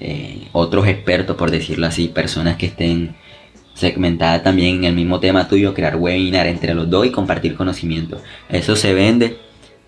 eh, 0.00 0.48
otros 0.52 0.86
expertos 0.88 1.36
por 1.36 1.50
decirlo 1.50 1.86
así, 1.86 2.08
personas 2.08 2.56
que 2.56 2.66
estén 2.66 3.16
segmentadas 3.74 4.42
también 4.42 4.76
en 4.76 4.84
el 4.84 4.94
mismo 4.94 5.20
tema 5.20 5.48
tuyo, 5.48 5.74
crear 5.74 5.96
webinar 5.96 6.46
entre 6.46 6.74
los 6.74 6.88
dos 6.88 7.06
y 7.06 7.10
compartir 7.10 7.56
conocimiento. 7.56 8.20
Eso 8.48 8.74
se 8.74 8.94
vende 8.94 9.36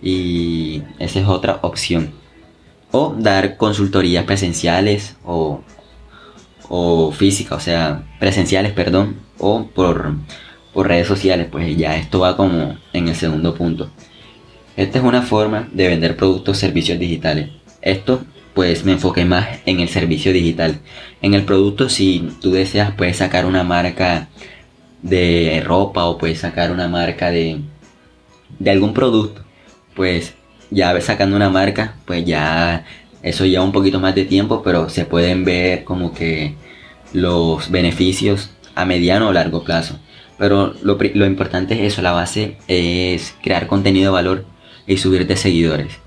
y 0.02 0.82
esa 0.98 1.20
es 1.20 1.26
otra 1.26 1.58
opción 1.62 2.12
o 2.90 3.14
dar 3.18 3.56
consultorías 3.56 4.24
presenciales 4.24 5.16
o, 5.24 5.60
o 6.68 7.12
físicas, 7.12 7.58
o 7.58 7.60
sea, 7.60 8.02
presenciales, 8.18 8.72
perdón, 8.72 9.16
o 9.38 9.66
por, 9.66 10.14
por 10.72 10.88
redes 10.88 11.06
sociales, 11.06 11.48
pues 11.50 11.76
ya 11.76 11.96
esto 11.96 12.20
va 12.20 12.36
como 12.36 12.76
en 12.92 13.08
el 13.08 13.14
segundo 13.14 13.54
punto. 13.54 13.90
Esta 14.76 14.98
es 14.98 15.04
una 15.04 15.22
forma 15.22 15.68
de 15.72 15.88
vender 15.88 16.16
productos 16.16 16.58
servicios 16.58 16.98
digitales. 16.98 17.50
Esto 17.82 18.22
pues 18.54 18.84
me 18.84 18.92
enfoqué 18.92 19.24
más 19.24 19.60
en 19.66 19.80
el 19.80 19.88
servicio 19.88 20.32
digital. 20.32 20.80
En 21.22 21.34
el 21.34 21.44
producto 21.44 21.88
si 21.88 22.28
tú 22.40 22.52
deseas 22.52 22.92
puedes 22.92 23.16
sacar 23.16 23.46
una 23.46 23.64
marca 23.64 24.28
de 25.02 25.62
ropa 25.64 26.04
o 26.06 26.18
puedes 26.18 26.40
sacar 26.40 26.72
una 26.72 26.88
marca 26.88 27.30
de, 27.30 27.60
de 28.58 28.70
algún 28.70 28.94
producto. 28.94 29.44
Pues 29.94 30.34
ya 30.70 31.00
sacando 31.00 31.36
una 31.36 31.50
marca, 31.50 31.94
pues 32.04 32.24
ya 32.24 32.84
eso 33.22 33.44
lleva 33.46 33.64
un 33.64 33.72
poquito 33.72 34.00
más 34.00 34.14
de 34.14 34.24
tiempo, 34.24 34.62
pero 34.62 34.88
se 34.88 35.04
pueden 35.04 35.44
ver 35.44 35.84
como 35.84 36.12
que 36.12 36.54
los 37.12 37.70
beneficios 37.70 38.50
a 38.74 38.84
mediano 38.84 39.28
o 39.28 39.32
largo 39.32 39.64
plazo. 39.64 39.98
Pero 40.38 40.74
lo, 40.82 40.98
lo 41.14 41.26
importante 41.26 41.74
es 41.74 41.92
eso, 41.92 42.02
la 42.02 42.12
base 42.12 42.58
es 42.68 43.34
crear 43.42 43.66
contenido 43.66 44.12
de 44.12 44.14
valor 44.14 44.44
y 44.86 44.98
subir 44.98 45.26
de 45.26 45.36
seguidores. 45.36 45.98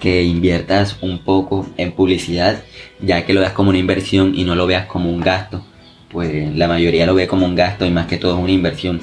Que 0.00 0.24
inviertas 0.24 0.98
un 1.00 1.20
poco 1.24 1.66
en 1.76 1.92
publicidad, 1.92 2.62
ya 3.00 3.24
que 3.24 3.32
lo 3.32 3.40
veas 3.40 3.52
como 3.52 3.70
una 3.70 3.78
inversión 3.78 4.34
y 4.34 4.44
no 4.44 4.54
lo 4.54 4.66
veas 4.66 4.86
como 4.86 5.10
un 5.10 5.20
gasto. 5.20 5.64
Pues 6.10 6.54
la 6.54 6.68
mayoría 6.68 7.06
lo 7.06 7.14
ve 7.14 7.26
como 7.26 7.46
un 7.46 7.54
gasto 7.54 7.86
y 7.86 7.90
más 7.90 8.06
que 8.06 8.16
todo 8.16 8.36
es 8.36 8.42
una 8.42 8.52
inversión. 8.52 9.00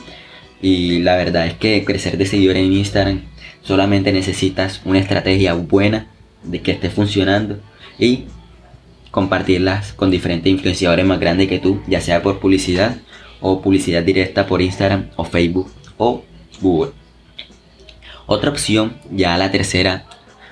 Y 0.61 0.99
la 0.99 1.15
verdad 1.15 1.47
es 1.47 1.55
que 1.55 1.83
crecer 1.85 2.17
de 2.17 2.25
seguidores 2.25 2.63
en 2.63 2.73
Instagram 2.73 3.21
Solamente 3.63 4.11
necesitas 4.11 4.81
una 4.83 4.99
estrategia 4.99 5.53
buena 5.53 6.07
de 6.43 6.61
que 6.61 6.71
esté 6.71 6.89
funcionando 6.89 7.59
y 7.97 8.25
compartirlas 9.09 9.93
con 9.93 10.11
diferentes 10.11 10.51
influenciadores 10.51 11.05
más 11.05 11.19
grandes 11.19 11.47
que 11.47 11.59
tú, 11.59 11.81
ya 11.87 12.01
sea 12.01 12.21
por 12.21 12.39
publicidad 12.39 12.97
o 13.39 13.61
publicidad 13.61 14.03
directa 14.03 14.47
por 14.47 14.61
Instagram 14.61 15.09
o 15.15 15.23
Facebook 15.23 15.71
o 15.97 16.23
Google. 16.61 16.91
Otra 18.25 18.49
opción, 18.49 18.97
ya 19.11 19.37
la 19.37 19.51
tercera, 19.51 20.05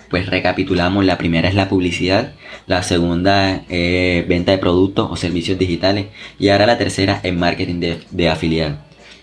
pues 0.09 0.27
recapitulamos, 0.27 1.03
la 1.05 1.17
primera 1.17 1.49
es 1.49 1.55
la 1.55 1.69
publicidad, 1.69 2.33
la 2.67 2.83
segunda 2.83 3.63
es 3.67 4.27
venta 4.27 4.51
de 4.51 4.57
productos 4.57 5.09
o 5.09 5.15
servicios 5.15 5.57
digitales 5.57 6.07
y 6.37 6.49
ahora 6.49 6.65
la 6.65 6.77
tercera 6.77 7.19
es 7.23 7.33
marketing 7.33 7.79
de, 7.79 7.99
de 8.11 8.29
afiliado. 8.29 8.77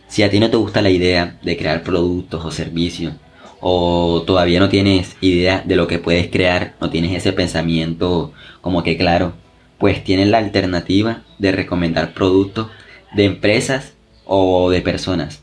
Si 0.08 0.22
a 0.22 0.30
ti 0.30 0.40
no 0.40 0.50
te 0.50 0.56
gusta 0.56 0.82
la 0.82 0.90
idea 0.90 1.38
de 1.42 1.56
crear 1.56 1.82
productos 1.82 2.44
o 2.44 2.50
servicios, 2.50 3.14
o 3.60 4.22
todavía 4.26 4.60
no 4.60 4.68
tienes 4.68 5.16
idea 5.20 5.62
de 5.64 5.76
lo 5.76 5.86
que 5.86 5.98
puedes 5.98 6.28
crear, 6.28 6.74
no 6.80 6.90
tienes 6.90 7.16
ese 7.16 7.32
pensamiento 7.32 8.32
como 8.60 8.82
que 8.82 8.96
claro, 8.96 9.34
pues 9.78 10.02
tienes 10.04 10.28
la 10.28 10.38
alternativa 10.38 11.22
de 11.38 11.52
recomendar 11.52 12.12
productos 12.12 12.68
de 13.14 13.24
empresas 13.24 13.94
o 14.24 14.70
de 14.70 14.80
personas. 14.80 15.42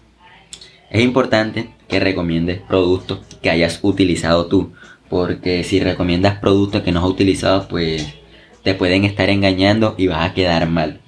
Es 0.89 1.01
importante 1.01 1.69
que 1.87 1.99
recomiendes 1.99 2.61
productos 2.61 3.19
que 3.41 3.49
hayas 3.49 3.79
utilizado 3.81 4.47
tú, 4.47 4.73
porque 5.09 5.63
si 5.63 5.79
recomiendas 5.79 6.39
productos 6.39 6.83
que 6.83 6.91
no 6.91 6.99
has 6.99 7.09
utilizado, 7.09 7.67
pues 7.67 8.15
te 8.63 8.73
pueden 8.73 9.03
estar 9.05 9.29
engañando 9.29 9.95
y 9.97 10.07
vas 10.07 10.29
a 10.29 10.33
quedar 10.33 10.67
mal. 10.69 11.01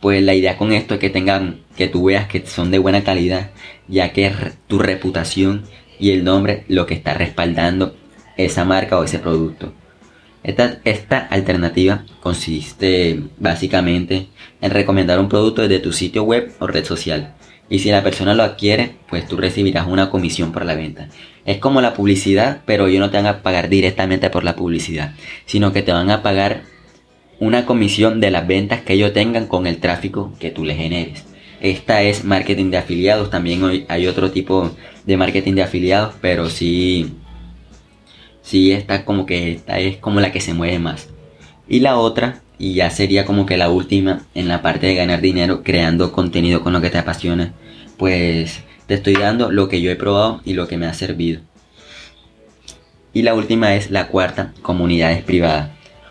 Pues 0.00 0.22
la 0.22 0.34
idea 0.34 0.56
con 0.56 0.72
esto 0.72 0.94
es 0.94 1.00
que 1.00 1.10
tengan, 1.10 1.60
que 1.76 1.88
tú 1.88 2.04
veas 2.04 2.26
que 2.26 2.46
son 2.46 2.70
de 2.70 2.78
buena 2.78 3.04
calidad, 3.04 3.50
ya 3.90 4.12
que 4.12 4.32
tu 4.68 4.78
reputación 4.78 5.64
y 5.98 6.12
el 6.12 6.24
nombre 6.24 6.64
lo 6.68 6.86
que 6.86 6.94
está 6.94 7.12
respaldando 7.14 7.94
esa 8.36 8.64
marca 8.64 8.98
o 8.98 9.04
ese 9.04 9.18
producto. 9.18 9.72
Esta, 10.42 10.78
esta 10.84 11.18
alternativa 11.18 12.04
consiste 12.20 13.22
básicamente 13.38 14.28
en 14.62 14.70
recomendar 14.70 15.20
un 15.20 15.28
producto 15.28 15.60
desde 15.60 15.80
tu 15.80 15.92
sitio 15.92 16.22
web 16.22 16.52
o 16.60 16.66
red 16.66 16.84
social. 16.84 17.34
Y 17.68 17.80
si 17.80 17.90
la 17.90 18.02
persona 18.02 18.34
lo 18.34 18.42
adquiere, 18.42 18.96
pues 19.08 19.28
tú 19.28 19.36
recibirás 19.36 19.86
una 19.86 20.10
comisión 20.10 20.50
por 20.50 20.64
la 20.64 20.74
venta. 20.74 21.08
Es 21.44 21.58
como 21.58 21.80
la 21.80 21.94
publicidad, 21.94 22.62
pero 22.64 22.86
ellos 22.86 23.00
no 23.00 23.10
te 23.10 23.18
van 23.18 23.26
a 23.26 23.42
pagar 23.42 23.68
directamente 23.68 24.30
por 24.30 24.44
la 24.44 24.56
publicidad, 24.56 25.14
sino 25.44 25.72
que 25.72 25.82
te 25.82 25.92
van 25.92 26.10
a 26.10 26.22
pagar 26.22 26.62
una 27.38 27.66
comisión 27.66 28.20
de 28.20 28.30
las 28.30 28.46
ventas 28.46 28.80
que 28.80 28.94
ellos 28.94 29.12
tengan 29.12 29.46
con 29.46 29.66
el 29.66 29.78
tráfico 29.78 30.32
que 30.38 30.50
tú 30.50 30.64
les 30.64 30.76
generes. 30.76 31.24
Esta 31.60 32.02
es 32.02 32.24
marketing 32.24 32.70
de 32.70 32.78
afiliados, 32.78 33.30
también 33.30 33.84
hay 33.88 34.06
otro 34.06 34.30
tipo 34.30 34.70
de 35.04 35.16
marketing 35.16 35.54
de 35.54 35.62
afiliados, 35.62 36.14
pero 36.20 36.48
sí, 36.48 37.12
sí 38.42 38.72
está 38.72 39.04
como 39.04 39.26
que 39.26 39.52
esta 39.52 39.78
es 39.78 39.98
como 39.98 40.20
la 40.20 40.32
que 40.32 40.40
se 40.40 40.54
mueve 40.54 40.78
más. 40.78 41.08
Y 41.68 41.80
la 41.80 41.98
otra, 41.98 42.40
y 42.58 42.74
ya 42.74 42.90
sería 42.90 43.26
como 43.26 43.46
que 43.46 43.58
la 43.58 43.70
última 43.70 44.22
en 44.34 44.48
la 44.48 44.62
parte 44.62 44.86
de 44.86 44.94
ganar 44.94 45.20
dinero 45.20 45.62
creando 45.62 46.12
contenido 46.12 46.62
con 46.62 46.72
lo 46.72 46.80
que 46.80 46.90
te 46.90 46.98
apasiona, 46.98 47.52
pues 47.98 48.62
te 48.86 48.94
estoy 48.94 49.14
dando 49.14 49.52
lo 49.52 49.68
que 49.68 49.82
yo 49.82 49.90
he 49.90 49.96
probado 49.96 50.40
y 50.44 50.54
lo 50.54 50.66
que 50.66 50.78
me 50.78 50.86
ha 50.86 50.94
servido. 50.94 51.42
Y 53.12 53.22
la 53.22 53.34
última 53.34 53.74
es 53.74 53.90
la 53.90 54.08
cuarta, 54.08 54.54
comunidades 54.62 55.22
privadas. 55.22 55.70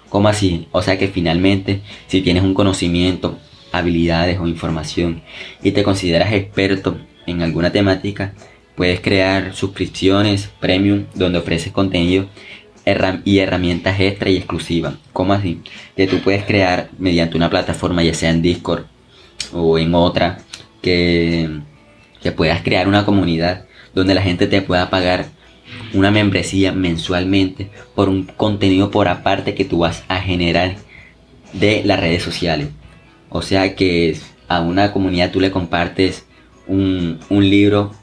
¿Cómo 0.10 0.27
así? 0.27 0.68
O 0.72 0.82
sea 0.82 0.98
que 0.98 1.08
finalmente, 1.08 1.82
si 2.08 2.22
tienes 2.22 2.44
un 2.44 2.53
conocimiento, 2.53 3.38
habilidades 3.71 4.39
o 4.39 4.47
información 4.47 5.21
y 5.63 5.71
te 5.71 5.83
consideras 5.83 6.33
experto 6.33 6.97
en 7.25 7.41
alguna 7.41 7.71
temática, 7.71 8.33
puedes 8.75 9.01
crear 9.01 9.53
suscripciones 9.53 10.49
premium 10.59 11.05
donde 11.13 11.39
ofreces 11.39 11.71
contenido 11.71 12.27
y 13.23 13.39
herramientas 13.39 13.99
extra 13.99 14.29
y 14.29 14.38
exclusivas. 14.38 14.95
¿Cómo 15.13 15.33
así? 15.33 15.61
Que 15.95 16.07
tú 16.07 16.19
puedes 16.21 16.43
crear 16.45 16.89
mediante 16.97 17.38
una 17.38 17.49
plataforma, 17.49 18.03
ya 18.03 18.13
sea 18.13 18.31
en 18.31 18.41
Discord 18.41 18.85
o 19.53 19.77
en 19.77 19.93
otra, 19.93 20.39
que, 20.81 21.59
que 22.21 22.31
puedas 22.31 22.61
crear 22.61 22.88
una 22.88 23.05
comunidad 23.05 23.65
donde 23.93 24.13
la 24.15 24.21
gente 24.21 24.47
te 24.47 24.61
pueda 24.61 24.89
pagar 24.89 25.27
una 25.93 26.11
membresía 26.11 26.71
mensualmente 26.71 27.69
por 27.95 28.09
un 28.09 28.23
contenido 28.23 28.91
por 28.91 29.07
aparte 29.07 29.55
que 29.55 29.65
tú 29.65 29.79
vas 29.79 30.03
a 30.07 30.19
generar 30.19 30.75
de 31.53 31.83
las 31.83 31.99
redes 31.99 32.23
sociales. 32.23 32.69
O 33.29 33.41
sea 33.41 33.75
que 33.75 34.17
a 34.48 34.62
una 34.62 34.91
comunidad 34.91 35.31
tú 35.31 35.39
le 35.39 35.51
compartes 35.51 36.25
un, 36.67 37.19
libro 37.29 37.93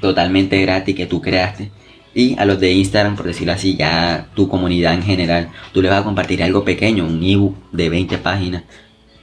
totalmente 0.00 0.60
gratis 0.60 0.94
que 0.94 1.06
tú 1.06 1.20
creaste. 1.20 1.70
Y 2.14 2.38
a 2.38 2.44
los 2.44 2.60
de 2.60 2.72
Instagram, 2.72 3.16
por 3.16 3.26
decirlo 3.26 3.52
así, 3.52 3.76
ya 3.76 4.28
tu 4.34 4.48
comunidad 4.48 4.94
en 4.94 5.02
general, 5.02 5.50
tú 5.72 5.82
le 5.82 5.88
vas 5.88 6.00
a 6.00 6.04
compartir 6.04 6.42
algo 6.42 6.64
pequeño, 6.64 7.04
un 7.06 7.22
ebook 7.22 7.56
de 7.72 7.88
20 7.88 8.18
páginas. 8.18 8.62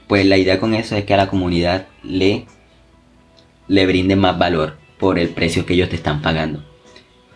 Pues 0.08 0.26
la 0.26 0.36
idea 0.36 0.60
con 0.60 0.74
eso 0.74 0.96
es 0.96 1.04
que 1.04 1.14
a 1.14 1.16
la 1.16 1.28
comunidad 1.28 1.86
le, 2.02 2.46
le 3.68 3.86
brinde 3.86 4.16
más 4.16 4.38
valor 4.38 4.76
por 4.98 5.18
el 5.18 5.30
precio 5.30 5.64
que 5.64 5.74
ellos 5.74 5.88
te 5.88 5.96
están 5.96 6.20
pagando. 6.20 6.62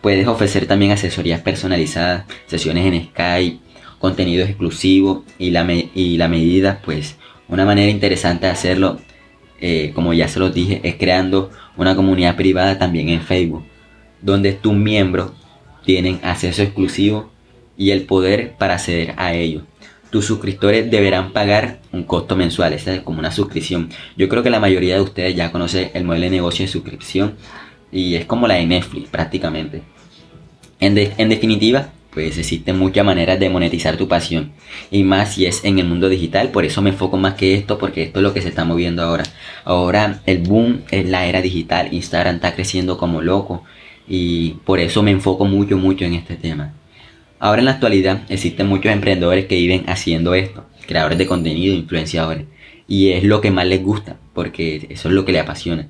Puedes 0.01 0.27
ofrecer 0.27 0.67
también 0.67 0.91
asesorías 0.91 1.41
personalizadas, 1.41 2.25
sesiones 2.45 2.85
en 2.85 3.07
Skype, 3.07 3.59
contenido 3.97 4.45
exclusivo 4.45 5.25
y 5.39 5.49
la, 5.49 5.65
y 5.71 6.17
la 6.17 6.27
medida, 6.27 6.81
pues 6.85 7.17
una 7.49 7.65
manera 7.65 7.89
interesante 7.89 8.45
de 8.45 8.51
hacerlo, 8.51 8.99
eh, 9.59 9.91
como 9.95 10.13
ya 10.13 10.27
se 10.27 10.39
los 10.39 10.53
dije, 10.53 10.81
es 10.83 10.95
creando 10.95 11.49
una 11.77 11.95
comunidad 11.95 12.35
privada 12.35 12.77
también 12.77 13.09
en 13.09 13.21
Facebook, 13.21 13.63
donde 14.21 14.53
tus 14.53 14.73
miembros 14.73 15.31
tienen 15.85 16.19
acceso 16.23 16.61
exclusivo 16.61 17.31
y 17.77 17.91
el 17.91 18.03
poder 18.03 18.53
para 18.57 18.75
acceder 18.75 19.13
a 19.17 19.33
ello. 19.33 19.63
tus 20.09 20.25
suscriptores 20.25 20.89
deberán 20.89 21.33
pagar 21.33 21.79
un 21.91 22.03
costo 22.03 22.35
mensual, 22.37 22.71
esa 22.73 22.93
es 22.93 23.01
como 23.01 23.19
una 23.19 23.31
suscripción. 23.31 23.89
Yo 24.15 24.29
creo 24.29 24.41
que 24.41 24.49
la 24.49 24.59
mayoría 24.59 24.95
de 24.95 25.01
ustedes 25.01 25.35
ya 25.35 25.51
conoce 25.51 25.91
el 25.93 26.05
modelo 26.05 26.23
de 26.25 26.31
negocio 26.31 26.65
de 26.65 26.71
suscripción 26.71 27.35
y 27.91 28.15
es 28.15 28.25
como 28.25 28.47
la 28.47 28.55
de 28.55 28.65
Netflix 28.65 29.09
prácticamente. 29.09 29.81
En, 30.79 30.97
en 30.97 31.29
definitiva, 31.29 31.89
pues 32.17 32.35
existen 32.39 32.79
muchas 32.79 33.05
maneras 33.05 33.39
de 33.39 33.47
monetizar 33.47 33.95
tu 33.95 34.07
pasión 34.07 34.51
y 34.89 35.03
más 35.03 35.35
si 35.35 35.45
es 35.45 35.63
en 35.63 35.77
el 35.77 35.85
mundo 35.85 36.09
digital, 36.09 36.49
por 36.49 36.65
eso 36.65 36.81
me 36.81 36.89
enfoco 36.89 37.15
más 37.15 37.35
que 37.35 37.53
esto 37.53 37.77
porque 37.77 38.01
esto 38.01 38.17
es 38.17 38.23
lo 38.23 38.33
que 38.33 38.41
se 38.41 38.49
está 38.49 38.65
moviendo 38.65 39.03
ahora. 39.03 39.23
Ahora 39.65 40.19
el 40.25 40.39
boom 40.39 40.81
es 40.89 41.07
la 41.07 41.27
era 41.27 41.43
digital, 41.43 41.93
Instagram 41.93 42.37
está 42.37 42.55
creciendo 42.55 42.97
como 42.97 43.21
loco 43.21 43.63
y 44.07 44.53
por 44.65 44.79
eso 44.79 45.03
me 45.03 45.11
enfoco 45.11 45.45
mucho 45.45 45.77
mucho 45.77 46.05
en 46.05 46.15
este 46.15 46.37
tema. 46.37 46.73
Ahora 47.37 47.59
en 47.59 47.65
la 47.65 47.73
actualidad 47.73 48.23
existen 48.29 48.65
muchos 48.65 48.91
emprendedores 48.91 49.45
que 49.45 49.53
viven 49.53 49.83
haciendo 49.87 50.33
esto, 50.33 50.65
creadores 50.87 51.19
de 51.19 51.27
contenido, 51.27 51.75
influenciadores, 51.75 52.47
y 52.87 53.11
es 53.11 53.23
lo 53.25 53.41
que 53.41 53.51
más 53.51 53.67
les 53.67 53.83
gusta, 53.83 54.17
porque 54.33 54.87
eso 54.89 55.09
es 55.09 55.13
lo 55.13 55.23
que 55.23 55.33
les 55.33 55.43
apasiona. 55.43 55.87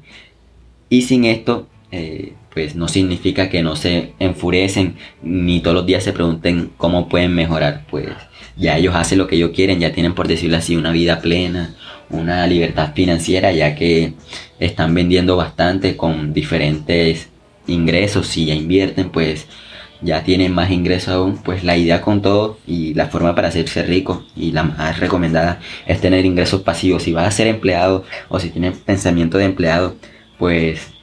Y 0.90 1.04
sin 1.04 1.24
esto, 1.24 1.70
eh, 1.94 2.34
pues 2.58 2.76
no 2.76 2.88
significa 2.88 3.50
que 3.50 3.62
no 3.62 3.76
se 3.76 4.14
enfurecen 4.18 4.96
ni 5.22 5.60
todos 5.60 5.76
los 5.76 5.86
días 5.86 6.04
se 6.04 6.12
pregunten 6.12 6.72
cómo 6.76 7.08
pueden 7.08 7.36
mejorar, 7.36 7.86
pues 7.88 8.08
ya 8.56 8.80
ellos 8.80 8.96
hacen 8.96 9.20
lo 9.20 9.28
que 9.28 9.36
ellos 9.36 9.52
quieren, 9.54 9.80
ya 9.80 9.92
tienen 9.92 10.16
por 10.16 10.28
decirlo 10.28 10.58
así 10.58 10.76
una 10.76 10.92
vida 10.92 11.22
plena, 11.22 11.76
una 12.10 12.48
libertad 12.48 12.94
financiera, 12.96 13.52
ya 13.52 13.76
que 13.76 14.14
están 14.60 14.96
vendiendo 14.96 15.38
bastante 15.38 15.96
con 15.96 16.34
diferentes 16.34 17.30
ingresos, 17.68 18.26
si 18.26 18.48
ya 18.48 18.56
invierten, 18.56 19.12
pues 19.12 19.46
ya 20.02 20.24
tienen 20.24 20.52
más 20.52 20.72
ingresos 20.72 21.10
aún, 21.10 21.38
pues 21.38 21.64
la 21.64 21.78
idea 21.78 22.02
con 22.02 22.24
todo 22.24 22.58
y 22.66 22.96
la 22.96 23.06
forma 23.06 23.36
para 23.36 23.50
hacerse 23.50 23.84
rico 23.84 24.26
y 24.36 24.52
la 24.52 24.64
más 24.64 25.00
recomendada 25.00 25.60
es 25.86 26.02
tener 26.02 26.26
ingresos 26.26 26.64
pasivos. 26.64 27.04
Si 27.04 27.14
vas 27.14 27.28
a 27.28 27.32
ser 27.32 27.46
empleado 27.46 28.04
o 28.30 28.40
si 28.40 28.50
tienes 28.50 28.76
pensamiento 28.80 29.38
de 29.38 29.46
empleado, 29.46 29.96
pues 30.40 30.97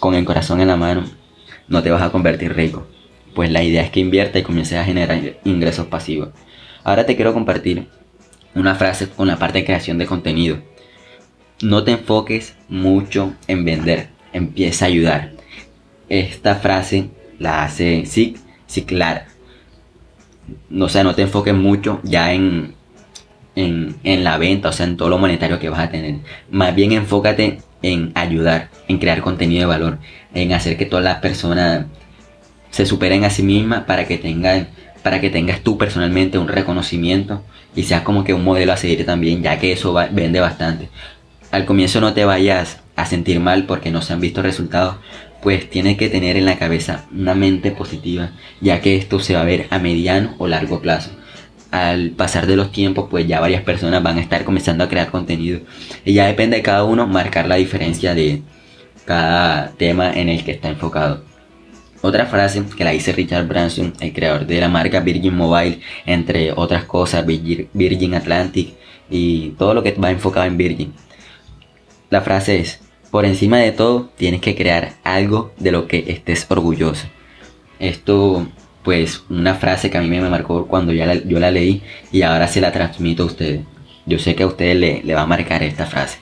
con 0.00 0.14
el 0.14 0.24
corazón 0.24 0.60
en 0.60 0.68
la 0.68 0.76
mano 0.76 1.04
no 1.68 1.82
te 1.82 1.90
vas 1.90 2.02
a 2.02 2.10
convertir 2.10 2.54
rico. 2.54 2.86
Pues 3.34 3.50
la 3.50 3.62
idea 3.62 3.82
es 3.82 3.90
que 3.90 4.00
invierta 4.00 4.38
y 4.38 4.42
comiences 4.42 4.78
a 4.78 4.84
generar 4.84 5.20
ingresos 5.44 5.86
pasivos. 5.86 6.30
Ahora 6.84 7.04
te 7.04 7.16
quiero 7.16 7.34
compartir 7.34 7.88
una 8.54 8.74
frase 8.74 9.08
con 9.08 9.26
la 9.26 9.38
parte 9.38 9.58
de 9.58 9.64
creación 9.64 9.98
de 9.98 10.06
contenido. 10.06 10.58
No 11.62 11.84
te 11.84 11.92
enfoques 11.92 12.56
mucho 12.68 13.34
en 13.48 13.64
vender, 13.64 14.08
empieza 14.32 14.84
a 14.84 14.88
ayudar. 14.88 15.32
Esta 16.08 16.54
frase 16.54 17.10
la 17.38 17.64
hace 17.64 18.06
sí, 18.06 18.36
sí, 18.66 18.84
claro. 18.84 19.22
O 20.78 20.88
sea, 20.88 21.04
no 21.04 21.14
te 21.14 21.22
enfoques 21.22 21.54
mucho 21.54 22.00
ya 22.04 22.32
en, 22.32 22.74
en, 23.56 23.96
en, 24.04 24.24
la 24.24 24.38
venta, 24.38 24.68
o 24.68 24.72
sea, 24.72 24.86
en 24.86 24.96
todo 24.96 25.08
lo 25.08 25.18
monetario 25.18 25.58
que 25.58 25.68
vas 25.68 25.80
a 25.80 25.90
tener. 25.90 26.16
Más 26.50 26.74
bien 26.74 26.92
enfócate 26.92 27.58
en 27.86 28.12
ayudar, 28.14 28.68
en 28.88 28.98
crear 28.98 29.20
contenido 29.20 29.60
de 29.60 29.66
valor, 29.66 29.98
en 30.34 30.52
hacer 30.52 30.76
que 30.76 30.86
todas 30.86 31.04
las 31.04 31.18
personas 31.18 31.86
se 32.70 32.84
superen 32.84 33.24
a 33.24 33.30
sí 33.30 33.42
mismas 33.42 33.84
para 33.84 34.06
que 34.06 34.18
tengan 34.18 34.68
para 35.02 35.20
que 35.20 35.30
tengas 35.30 35.60
tú 35.60 35.78
personalmente 35.78 36.36
un 36.36 36.48
reconocimiento 36.48 37.44
y 37.76 37.84
seas 37.84 38.02
como 38.02 38.24
que 38.24 38.34
un 38.34 38.42
modelo 38.42 38.72
a 38.72 38.76
seguir 38.76 39.06
también, 39.06 39.40
ya 39.40 39.56
que 39.60 39.70
eso 39.70 39.94
vende 40.10 40.40
bastante. 40.40 40.88
Al 41.52 41.64
comienzo 41.64 42.00
no 42.00 42.12
te 42.12 42.24
vayas 42.24 42.80
a 42.96 43.06
sentir 43.06 43.38
mal 43.38 43.66
porque 43.66 43.92
no 43.92 44.02
se 44.02 44.14
han 44.14 44.20
visto 44.20 44.42
resultados, 44.42 44.96
pues 45.42 45.70
tienes 45.70 45.96
que 45.96 46.08
tener 46.08 46.36
en 46.36 46.44
la 46.44 46.58
cabeza 46.58 47.04
una 47.14 47.36
mente 47.36 47.70
positiva, 47.70 48.30
ya 48.60 48.80
que 48.80 48.96
esto 48.96 49.20
se 49.20 49.34
va 49.34 49.42
a 49.42 49.44
ver 49.44 49.68
a 49.70 49.78
mediano 49.78 50.34
o 50.38 50.48
largo 50.48 50.80
plazo. 50.80 51.12
Al 51.76 52.12
pasar 52.12 52.46
de 52.46 52.56
los 52.56 52.72
tiempos, 52.72 53.08
pues 53.10 53.26
ya 53.26 53.38
varias 53.38 53.62
personas 53.62 54.02
van 54.02 54.16
a 54.16 54.22
estar 54.22 54.44
comenzando 54.44 54.82
a 54.82 54.88
crear 54.88 55.10
contenido. 55.10 55.60
Y 56.06 56.14
ya 56.14 56.26
depende 56.26 56.56
de 56.56 56.62
cada 56.62 56.84
uno 56.84 57.06
marcar 57.06 57.46
la 57.46 57.56
diferencia 57.56 58.14
de 58.14 58.40
cada 59.04 59.72
tema 59.72 60.10
en 60.10 60.30
el 60.30 60.42
que 60.42 60.52
está 60.52 60.70
enfocado. 60.70 61.22
Otra 62.00 62.24
frase 62.24 62.62
que 62.76 62.82
la 62.82 62.92
dice 62.92 63.12
Richard 63.12 63.46
Branson, 63.46 63.92
el 64.00 64.14
creador 64.14 64.46
de 64.46 64.58
la 64.58 64.70
marca 64.70 65.00
Virgin 65.00 65.36
Mobile, 65.36 65.80
entre 66.06 66.50
otras 66.52 66.84
cosas, 66.84 67.26
Virgin 67.26 68.14
Atlantic 68.14 68.74
y 69.10 69.50
todo 69.58 69.74
lo 69.74 69.82
que 69.82 69.92
va 69.92 70.10
enfocado 70.10 70.46
en 70.46 70.56
Virgin. 70.56 70.94
La 72.08 72.22
frase 72.22 72.58
es, 72.58 72.80
por 73.10 73.26
encima 73.26 73.58
de 73.58 73.72
todo, 73.72 74.10
tienes 74.16 74.40
que 74.40 74.56
crear 74.56 74.94
algo 75.04 75.52
de 75.58 75.72
lo 75.72 75.86
que 75.88 76.04
estés 76.08 76.46
orgulloso. 76.48 77.06
Esto, 77.78 78.46
pues, 78.86 79.24
una 79.28 79.56
frase 79.56 79.90
que 79.90 79.98
a 79.98 80.00
mí 80.00 80.08
me 80.08 80.20
marcó 80.20 80.68
cuando 80.68 80.92
yo 80.92 81.40
la 81.40 81.50
leí 81.50 81.82
y 82.12 82.22
ahora 82.22 82.46
se 82.46 82.60
la 82.60 82.70
transmito 82.70 83.24
a 83.24 83.26
ustedes. 83.26 83.62
Yo 84.06 84.20
sé 84.20 84.36
que 84.36 84.44
a 84.44 84.46
ustedes 84.46 84.76
le, 84.76 85.02
le 85.02 85.12
va 85.12 85.22
a 85.22 85.26
marcar 85.26 85.64
esta 85.64 85.86
frase. 85.86 86.18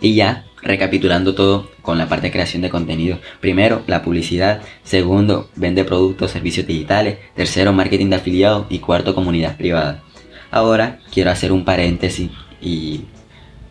Y 0.00 0.14
ya, 0.14 0.46
recapitulando 0.62 1.34
todo 1.34 1.70
con 1.82 1.98
la 1.98 2.08
parte 2.08 2.28
de 2.28 2.32
creación 2.32 2.62
de 2.62 2.70
contenido. 2.70 3.18
Primero, 3.42 3.82
la 3.86 4.00
publicidad. 4.00 4.62
Segundo, 4.84 5.50
vende 5.54 5.84
productos, 5.84 6.30
servicios 6.30 6.66
digitales. 6.66 7.18
Tercero, 7.36 7.74
marketing 7.74 8.08
de 8.08 8.16
afiliados. 8.16 8.66
Y 8.70 8.78
cuarto, 8.78 9.14
comunidad 9.14 9.58
privada. 9.58 10.02
Ahora 10.50 11.00
quiero 11.12 11.30
hacer 11.30 11.52
un 11.52 11.66
paréntesis 11.66 12.30
y 12.62 13.02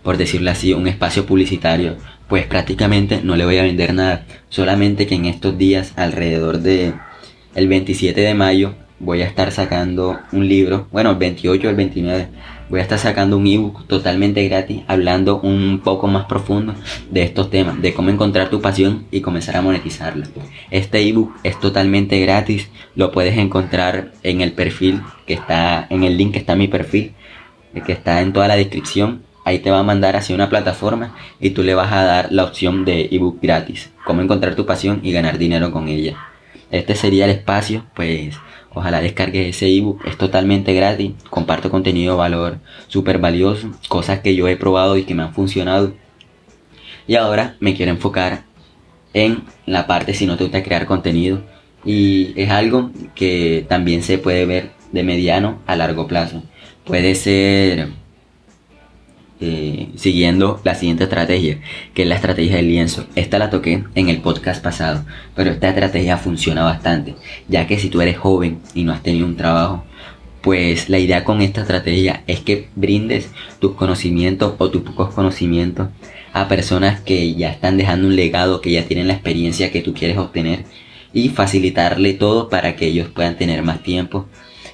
por 0.04 0.18
decirlo 0.18 0.52
así, 0.52 0.74
un 0.74 0.88
espacio 0.88 1.26
publicitario, 1.26 1.98
pues 2.30 2.46
prácticamente 2.46 3.22
no 3.24 3.36
le 3.36 3.46
voy 3.46 3.58
a 3.58 3.64
vender 3.64 3.96
nada. 3.96 4.28
Solamente 4.48 5.08
que 5.08 5.16
en 5.16 5.26
estos 5.26 5.58
días, 5.58 5.94
alrededor 5.96 6.60
de 6.60 6.94
el 7.58 7.68
27 7.68 8.22
de 8.22 8.36
mayo, 8.36 8.76
voy 9.00 9.24
a 9.24 9.26
estar 9.26 9.52
sacando 9.52 10.20
un 10.32 10.48
libro, 10.48 10.88
bueno, 10.92 11.10
el 11.10 11.16
28 11.18 11.66
o 11.66 11.70
el 11.72 11.76
29, 11.76 12.28
voy 12.70 12.80
a 12.80 12.84
estar 12.84 13.00
sacando 13.00 13.36
un 13.36 13.48
ebook 13.48 13.88
totalmente 13.88 14.48
gratis, 14.48 14.84
hablando 14.86 15.40
un 15.42 15.82
poco 15.84 16.06
más 16.06 16.26
profundo 16.26 16.76
de 17.10 17.24
estos 17.24 17.50
temas, 17.50 17.82
de 17.82 17.96
cómo 17.96 18.12
encontrar 18.12 18.52
tu 18.52 18.62
pasión 18.62 19.08
y 19.10 19.22
comenzar 19.22 19.58
a 19.58 19.64
monetizarla. 19.64 20.28
Este 20.70 21.00
ebook 21.00 21.34
es 21.42 21.60
totalmente 21.60 22.20
gratis, 22.20 22.70
lo 22.94 23.12
puedes 23.12 23.36
encontrar 23.40 24.12
en 24.22 24.42
el 24.42 24.52
perfil 24.52 25.02
que 25.26 25.34
está, 25.34 25.88
en 25.90 26.04
el 26.04 26.16
link 26.16 26.34
que 26.34 26.40
está 26.40 26.54
en 26.54 26.60
mi 26.60 26.68
perfil, 26.68 27.14
que 27.88 27.92
está 27.92 28.22
en 28.22 28.34
toda 28.34 28.48
la 28.48 28.56
descripción 28.56 29.24
ahí 29.46 29.60
te 29.60 29.72
va 29.72 29.80
a 29.80 29.84
mandar 29.84 30.16
hacia 30.16 30.36
una 30.36 30.50
plataforma 30.50 31.16
y 31.40 31.52
tú 31.52 31.64
le 31.64 31.74
vas 31.74 31.92
a 31.92 32.04
dar 32.04 32.28
la 32.32 32.44
opción 32.44 32.86
de 32.86 33.08
ebook 33.12 33.42
gratis, 33.42 33.90
cómo 34.06 34.22
encontrar 34.22 34.56
tu 34.56 34.66
pasión 34.66 35.00
y 35.04 35.12
ganar 35.12 35.38
dinero 35.38 35.72
con 35.72 35.88
ella. 35.88 36.18
Este 36.72 36.96
sería 36.96 37.26
el 37.26 37.32
espacio, 37.32 37.86
pues 37.96 38.36
ojalá 38.74 39.02
descargues 39.02 39.56
ese 39.56 39.68
ebook, 39.68 40.06
es 40.06 40.18
totalmente 40.18 40.74
gratis, 40.74 41.14
comparto 41.30 41.72
contenido 41.72 42.14
de 42.14 42.20
valor 42.20 42.60
súper 42.88 43.20
valioso, 43.20 43.72
cosas 43.88 44.20
que 44.20 44.36
yo 44.36 44.48
he 44.48 44.58
probado 44.58 44.98
y 44.98 45.04
que 45.04 45.16
me 45.16 45.24
han 45.24 45.34
funcionado. 45.34 45.94
Y 47.08 47.16
ahora 47.16 47.56
me 47.60 47.74
quiero 47.74 47.92
enfocar 47.92 48.44
en 49.14 49.44
la 49.66 49.88
parte 49.88 50.14
si 50.14 50.26
no 50.26 50.38
te 50.38 50.44
gusta 50.44 50.64
crear 50.64 50.86
contenido 50.86 51.42
y 51.86 52.34
es 52.36 52.50
algo 52.52 52.92
que 53.16 53.66
también 53.70 54.04
se 54.04 54.18
puede 54.18 54.46
ver 54.46 54.72
de 54.92 55.04
mediano 55.04 55.60
a 55.66 55.76
largo 55.76 56.08
plazo. 56.08 56.44
Puede 56.84 57.16
ser 57.16 57.90
siguiendo 59.40 60.60
la 60.64 60.76
siguiente 60.76 61.04
estrategia, 61.04 61.60
que 61.94 62.04
es 62.04 62.08
la 62.08 62.16
estrategia 62.16 62.56
del 62.56 62.70
lienzo. 62.70 63.06
Esta 63.16 63.38
la 63.38 63.50
toqué 63.50 63.84
en 63.96 64.10
el 64.10 64.22
podcast 64.22 64.64
pasado, 64.64 65.06
pero 65.36 65.52
esta 65.52 65.70
estrategia 65.70 66.18
funciona 66.18 66.64
bastante, 66.64 67.16
ya 67.48 67.68
que 67.68 67.80
si 67.80 67.90
tú 67.90 68.02
eres 68.02 68.18
joven 68.18 68.60
y 68.74 68.84
no 68.84 68.94
has 68.94 69.04
tenido 69.04 69.28
un 69.28 69.36
trabajo, 69.36 69.84
pues 70.42 70.90
la 70.90 71.00
idea 71.00 71.24
con 71.24 71.42
esta 71.42 71.62
estrategia 71.62 72.24
es 72.26 72.40
que 72.40 72.70
brindes 72.76 73.30
tus 73.60 73.74
conocimientos 73.74 74.56
o 74.58 74.70
tus 74.70 74.82
pocos 74.82 75.14
conocimientos 75.14 75.90
a 76.34 76.48
personas 76.48 77.02
que 77.02 77.36
ya 77.36 77.50
están 77.50 77.78
dejando 77.78 78.08
un 78.08 78.16
legado, 78.16 78.62
que 78.62 78.72
ya 78.72 78.86
tienen 78.86 79.08
la 79.08 79.14
experiencia 79.14 79.72
que 79.72 79.82
tú 79.82 79.94
quieres 79.94 80.18
obtener 80.18 80.66
y 81.14 81.30
facilitarle 81.30 82.14
todo 82.14 82.50
para 82.50 82.76
que 82.76 82.88
ellos 82.88 83.10
puedan 83.10 83.38
tener 83.38 83.64
más 83.64 83.84
tiempo 83.84 84.28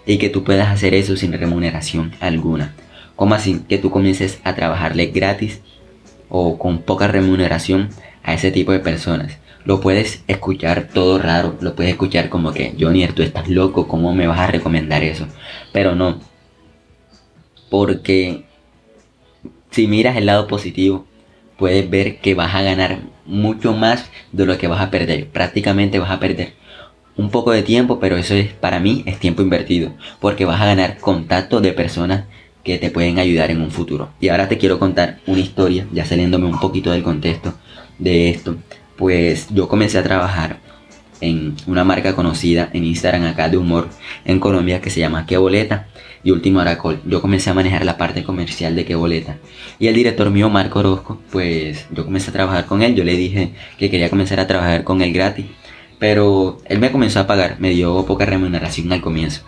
y 0.06 0.18
que 0.18 0.30
tú 0.30 0.44
puedas 0.44 0.70
hacer 0.70 0.94
eso 0.94 1.16
sin 1.16 1.34
remuneración 1.34 2.14
alguna. 2.20 2.76
¿Cómo 3.16 3.36
así? 3.36 3.62
Que 3.70 3.78
tú 3.78 3.92
comiences 3.92 4.40
a 4.44 4.56
trabajarle 4.56 5.08
gratis 5.08 5.62
o 6.30 6.58
con 6.58 6.80
poca 6.80 7.08
remuneración 7.08 7.90
a 8.24 8.34
ese 8.34 8.52
tipo 8.52 8.72
de 8.72 8.80
personas. 8.80 9.38
Lo 9.66 9.80
puedes 9.80 10.24
escuchar 10.28 10.90
todo 10.94 11.20
raro, 11.20 11.56
lo 11.62 11.76
puedes 11.76 11.92
escuchar 11.92 12.30
como 12.30 12.52
que, 12.52 12.76
Johnny, 12.80 13.08
tú 13.08 13.22
estás 13.22 13.48
loco, 13.48 13.88
¿cómo 13.88 14.14
me 14.14 14.28
vas 14.28 14.40
a 14.40 14.48
recomendar 14.48 15.04
eso? 15.04 15.28
Pero 15.72 15.96
no. 15.96 16.20
Porque 17.70 18.44
si 19.72 19.88
miras 19.88 20.18
el 20.18 20.26
lado 20.26 20.48
positivo, 20.48 21.06
puedes 21.58 21.90
ver 21.90 22.20
que 22.20 22.34
vas 22.34 22.54
a 22.56 22.62
ganar 22.62 23.00
mucho 23.26 23.74
más 23.74 24.10
de 24.32 24.46
lo 24.46 24.58
que 24.58 24.68
vas 24.68 24.82
a 24.82 24.92
perder. 24.92 25.28
Prácticamente 25.30 26.00
vas 26.00 26.12
a 26.12 26.20
perder 26.20 26.54
un 27.16 27.30
poco 27.30 27.52
de 27.52 27.64
tiempo, 27.64 28.00
pero 28.00 28.18
eso 28.18 28.34
es 28.34 28.52
para 28.54 28.80
mí 28.80 29.04
es 29.06 29.20
tiempo 29.20 29.42
invertido, 29.42 29.92
porque 30.20 30.46
vas 30.46 30.62
a 30.62 30.66
ganar 30.66 30.98
contacto 30.98 31.62
de 31.62 31.72
personas 31.72 32.26
que 32.64 32.78
te 32.78 32.90
pueden 32.90 33.20
ayudar 33.20 33.52
en 33.52 33.62
un 33.62 33.72
futuro. 33.72 34.10
Y 34.20 34.30
ahora 34.30 34.48
te 34.48 34.58
quiero 34.58 34.80
contar 34.80 35.20
una 35.28 35.40
historia, 35.40 35.88
ya 35.92 36.06
saliéndome 36.06 36.46
un 36.46 36.60
poquito 36.60 36.92
del 36.92 37.04
contexto 37.04 37.54
de 38.00 38.30
esto. 38.30 38.56
Pues 38.96 39.48
yo 39.50 39.68
comencé 39.68 39.98
a 39.98 40.04
trabajar 40.04 40.60
en 41.22 41.56
una 41.68 41.84
marca 41.84 42.16
conocida 42.16 42.70
en 42.74 42.84
Instagram 42.84 43.24
acá 43.24 43.50
de 43.50 43.58
humor 43.58 43.88
en 44.26 44.40
Colombia 44.40 44.82
que 44.82 44.90
se 44.90 45.00
llama 45.00 45.26
Que 45.26 45.38
Boleta 45.38 45.88
y 46.24 46.32
Último 46.32 46.60
Aracol. 46.60 47.02
Yo 47.06 47.22
comencé 47.22 47.50
a 47.50 47.54
manejar 47.54 47.86
la 47.86 47.98
parte 47.98 48.24
comercial 48.24 48.76
de 48.76 48.86
Que 48.86 48.96
Boleta. 48.96 49.38
Y 49.80 49.88
el 49.88 49.96
director 49.96 50.30
mío, 50.30 50.50
Marco 50.50 50.80
Orozco, 50.80 51.20
pues 51.32 51.88
yo 51.92 52.06
comencé 52.06 52.30
a 52.30 52.34
trabajar 52.34 52.66
con 52.66 52.82
él. 52.82 52.96
Yo 52.96 53.04
le 53.04 53.16
dije 53.16 53.54
que 53.78 53.90
quería 53.90 54.10
comenzar 54.10 54.40
a 54.40 54.48
trabajar 54.48 54.84
con 54.84 55.02
él 55.02 55.14
gratis. 55.14 55.46
Pero 56.00 56.60
él 56.66 56.80
me 56.80 56.92
comenzó 56.92 57.22
a 57.22 57.28
pagar, 57.28 57.58
me 57.60 57.70
dio 57.70 58.06
poca 58.06 58.26
remuneración 58.26 58.92
al 58.92 59.02
comienzo. 59.02 59.44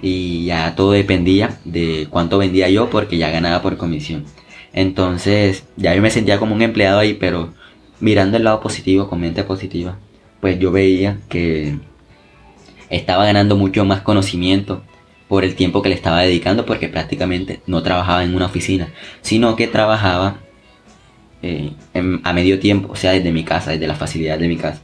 Y 0.00 0.44
ya 0.44 0.74
todo 0.76 0.92
dependía 0.92 1.58
de 1.64 2.06
cuánto 2.10 2.38
vendía 2.38 2.68
yo 2.68 2.88
porque 2.90 3.18
ya 3.18 3.30
ganaba 3.30 3.62
por 3.62 3.76
comisión. 3.76 4.24
Entonces 4.72 5.64
ya 5.76 5.94
yo 5.94 6.02
me 6.02 6.10
sentía 6.10 6.38
como 6.38 6.54
un 6.54 6.62
empleado 6.62 6.98
ahí, 7.00 7.14
pero 7.14 7.52
mirando 8.00 8.36
el 8.36 8.44
lado 8.44 8.60
positivo, 8.60 9.08
con 9.08 9.20
mente 9.20 9.42
positiva, 9.44 9.98
pues 10.40 10.58
yo 10.58 10.70
veía 10.70 11.18
que 11.28 11.78
estaba 12.90 13.24
ganando 13.24 13.56
mucho 13.56 13.84
más 13.84 14.02
conocimiento 14.02 14.82
por 15.28 15.44
el 15.44 15.54
tiempo 15.54 15.82
que 15.82 15.90
le 15.90 15.94
estaba 15.94 16.22
dedicando, 16.22 16.64
porque 16.64 16.88
prácticamente 16.88 17.60
no 17.66 17.82
trabajaba 17.82 18.24
en 18.24 18.34
una 18.34 18.46
oficina, 18.46 18.88
sino 19.20 19.56
que 19.56 19.66
trabajaba 19.66 20.38
eh, 21.42 21.72
a 22.22 22.32
medio 22.32 22.58
tiempo, 22.58 22.92
o 22.92 22.96
sea, 22.96 23.12
desde 23.12 23.30
mi 23.30 23.44
casa, 23.44 23.72
desde 23.72 23.86
la 23.86 23.94
facilidad 23.94 24.38
de 24.38 24.48
mi 24.48 24.56
casa. 24.56 24.80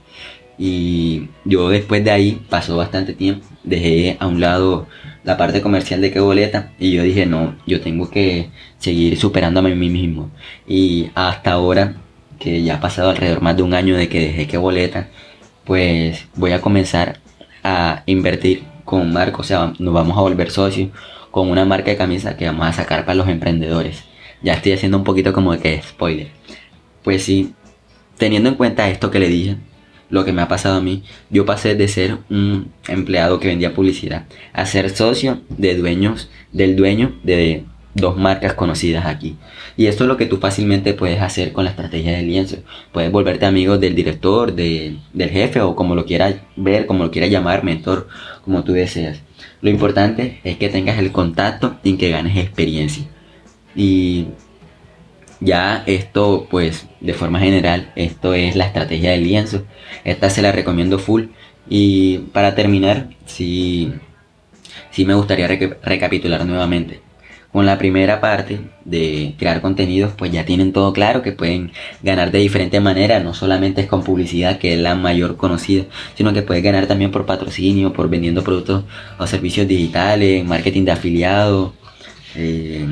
Y 0.59 1.29
yo 1.45 1.69
después 1.69 2.05
de 2.05 2.11
ahí 2.11 2.41
pasó 2.49 2.77
bastante 2.77 3.13
tiempo, 3.13 3.47
dejé 3.65 4.17
a 4.21 4.27
un 4.27 4.41
lado 4.41 4.87
la 5.25 5.37
parte 5.37 5.63
comercial 5.63 6.01
de 6.01 6.13
que 6.13 6.21
boleta 6.21 6.73
y 6.79 6.93
yo 6.93 7.03
dije, 7.03 7.27
no, 7.27 7.57
yo 7.67 7.81
tengo 7.81 8.11
que 8.11 8.51
seguir 8.79 9.19
superándome 9.19 9.73
a 9.73 9.75
mí 9.75 9.89
mismo. 9.89 10.31
Y 10.67 11.11
hasta 11.15 11.53
ahora, 11.53 11.97
que 12.39 12.63
ya 12.63 12.77
ha 12.77 12.81
pasado 12.81 13.11
alrededor 13.11 13.41
más 13.41 13.57
de 13.57 13.63
un 13.63 13.75
año 13.75 13.97
de 13.97 14.09
que 14.09 14.21
dejé 14.21 14.47
que 14.47 14.59
boleta, 14.59 15.09
pues 15.65 16.27
voy 16.35 16.53
a 16.53 16.61
comenzar 16.61 17.21
a 17.63 18.03
invertir 18.07 18.65
con 18.85 19.13
Marco, 19.13 19.41
o 19.41 19.45
sea, 19.45 19.73
nos 19.79 19.95
vamos 19.95 20.17
a 20.19 20.21
volver 20.21 20.51
socios 20.51 20.91
con 21.31 21.51
una 21.51 21.65
marca 21.65 21.91
de 21.91 21.97
camisa 21.97 22.37
que 22.37 22.47
vamos 22.47 22.67
a 22.67 22.73
sacar 22.73 23.05
para 23.05 23.17
los 23.17 23.29
emprendedores. 23.29 24.05
Ya 24.43 24.55
estoy 24.55 24.73
haciendo 24.73 24.99
un 24.99 25.05
poquito 25.05 25.33
como 25.33 25.53
de 25.53 25.59
que 25.59 25.83
spoiler. 25.83 26.29
Pues 27.03 27.25
sí, 27.25 27.55
teniendo 28.19 28.51
en 28.51 28.57
cuenta 28.57 28.89
esto 28.89 29.11
que 29.11 29.19
le 29.19 29.29
dije, 29.29 29.57
lo 30.15 30.25
que 30.25 30.33
me 30.33 30.43
ha 30.43 30.49
pasado 30.49 30.77
a 30.77 30.81
mí, 30.81 31.03
yo 31.29 31.45
pasé 31.45 31.75
de 31.75 31.89
ser 31.89 32.19
un 32.31 32.71
empleado 32.89 33.41
que 33.41 33.49
vendía 33.49 33.75
publicidad 33.75 34.27
a 34.53 34.65
ser 34.65 34.89
socio 34.91 35.41
de 35.49 35.77
dueños, 35.77 36.31
del 36.53 36.77
dueño 36.77 37.17
de 37.25 37.65
dos 37.95 38.17
marcas 38.17 38.55
conocidas 38.55 39.07
aquí. 39.07 39.37
Y 39.77 39.87
esto 39.87 40.05
es 40.05 40.09
lo 40.09 40.17
que 40.17 40.27
tú 40.27 40.37
fácilmente 40.37 40.95
puedes 40.95 41.21
hacer 41.21 41.53
con 41.53 41.65
la 41.65 41.71
estrategia 41.71 42.13
del 42.13 42.29
lienzo. 42.29 42.59
Puedes 42.93 43.11
volverte 43.11 43.45
amigo 43.45 43.77
del 43.77 43.97
director, 43.97 44.55
del 44.55 45.01
jefe 45.17 45.61
o 45.61 45.75
como 45.75 45.97
lo 45.97 46.05
quieras 46.05 46.37
ver, 46.55 46.87
como 46.87 47.03
lo 47.03 47.11
quieras 47.11 47.31
llamar, 47.31 47.65
mentor, 47.65 48.09
como 48.45 48.63
tú 48.63 48.73
deseas. 48.73 49.21
Lo 49.63 49.71
importante 49.71 50.41
es 50.45 50.57
que 50.59 50.69
tengas 50.69 50.99
el 50.99 51.11
contacto 51.11 51.77
y 51.83 51.97
que 51.97 52.11
ganes 52.11 52.37
experiencia. 52.37 53.05
Y 53.75 54.29
ya 55.45 55.85
esto, 55.87 56.47
pues, 56.51 56.87
de 57.01 57.15
forma 57.15 57.41
general, 57.41 57.93
esto 57.97 58.35
es 58.35 58.57
la 58.57 58.67
estrategia 58.67 59.11
del 59.13 59.25
lienzo. 59.25 59.65
Esta 60.05 60.31
se 60.31 60.43
la 60.43 60.53
recomiendo 60.53 60.99
full. 60.99 61.27
Y 61.69 62.19
para 62.33 62.55
terminar, 62.55 63.11
sí, 63.27 63.93
sí 64.91 65.05
me 65.05 65.15
gustaría 65.15 65.47
recapitular 65.47 66.45
nuevamente. 66.47 67.01
Con 67.53 67.67
la 67.67 67.79
primera 67.79 68.21
parte 68.21 68.61
de 68.85 69.35
crear 69.39 69.61
contenidos, 69.61 70.13
pues 70.17 70.33
ya 70.33 70.45
tienen 70.45 70.73
todo 70.73 70.93
claro 70.93 71.23
que 71.23 71.31
pueden 71.31 71.71
ganar 72.03 72.33
de 72.33 72.41
diferentes 72.41 72.83
maneras, 72.83 73.23
no 73.23 73.33
solamente 73.33 73.83
es 73.83 73.87
con 73.87 74.03
publicidad, 74.03 74.59
que 74.59 74.75
es 74.75 74.81
la 74.81 74.97
mayor 74.97 75.37
conocida, 75.37 75.85
sino 76.17 76.33
que 76.33 76.43
puedes 76.43 76.65
ganar 76.65 76.87
también 76.87 77.13
por 77.13 77.27
patrocinio, 77.27 77.93
por 77.93 78.11
vendiendo 78.11 78.43
productos 78.43 78.85
o 79.19 79.27
servicios 79.29 79.69
digitales, 79.69 80.45
marketing 80.45 80.85
de 80.85 80.93
afiliados, 80.93 81.73
eh, 82.35 82.89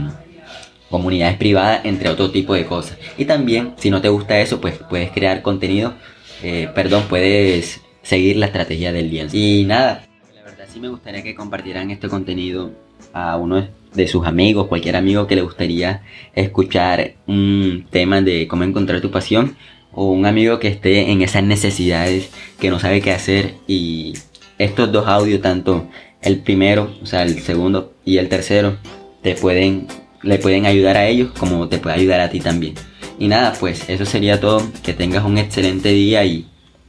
comunidades 0.93 1.39
privadas, 1.39 1.81
entre 1.85 2.11
otro 2.11 2.31
tipo 2.31 2.53
de 2.55 2.67
cosas. 2.67 2.99
Y 3.17 3.25
también, 3.25 3.73
si 3.79 3.91
no 3.91 4.03
te 4.03 4.11
gusta 4.11 4.39
eso, 4.39 4.61
pues 4.61 4.75
puedes 4.91 5.11
crear 5.11 5.41
contenido, 5.41 5.95
eh, 6.43 6.69
perdón, 6.75 7.05
puedes 7.09 7.81
seguir 8.03 8.37
la 8.37 8.47
estrategia 8.47 8.93
del 8.93 9.11
lienzo. 9.11 9.35
Y 9.35 9.65
nada, 9.65 10.07
la 10.35 10.43
verdad 10.43 10.67
sí 10.71 10.79
me 10.79 10.89
gustaría 10.89 11.23
que 11.23 11.35
compartieran 11.35 11.91
este 11.91 12.09
contenido 12.09 12.73
a 13.15 13.39
uno 13.39 13.67
de 13.95 14.07
sus 14.07 14.27
amigos, 14.27 14.69
cualquier 14.69 14.97
amigo 14.97 15.27
que 15.27 15.35
le 15.35 15.41
gustaría 15.41 16.03
escuchar 16.35 17.15
un 17.27 17.87
tema 17.91 18.21
de 18.21 18.47
cómo 18.47 18.65
encontrar 18.65 19.01
tu 19.01 19.11
pasión 19.11 19.57
o 19.93 20.11
un 20.11 20.27
amigo 20.27 20.59
que 20.59 20.69
esté 20.69 21.11
en 21.11 21.23
esas 21.23 21.43
necesidades 21.43 22.31
que 22.61 22.69
no 22.69 22.79
sabe 22.79 23.01
qué 23.01 23.13
hacer 23.13 23.55
y 23.67 24.13
estos 24.59 24.93
dos 24.93 25.07
audios, 25.09 25.41
tanto 25.41 25.89
el 26.21 26.41
primero, 26.41 26.95
o 27.03 27.07
sea, 27.07 27.23
el 27.23 27.41
segundo 27.41 27.95
y 28.05 28.19
el 28.19 28.29
tercero, 28.29 28.77
te 29.23 29.35
pueden 29.35 29.87
le 30.23 30.39
pueden 30.39 30.67
ayudar 30.67 30.97
a 30.97 31.07
ellos 31.07 31.31
como 31.39 31.69
te 31.69 31.79
puede 31.79 31.97
ayudar 31.97 32.21
a 32.21 32.31
ti 32.31 32.41
también. 32.41 32.75
Y 33.19 33.29
nada, 33.29 33.53
pues 33.59 33.89
eso 33.89 34.05
sería 34.05 34.41
todo. 34.41 34.63
Que 34.83 34.93
tengas 34.95 35.25
un 35.25 35.39
excelente 35.39 35.91
día 35.91 36.25
y 36.25 36.47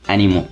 ánimo. 0.07 0.47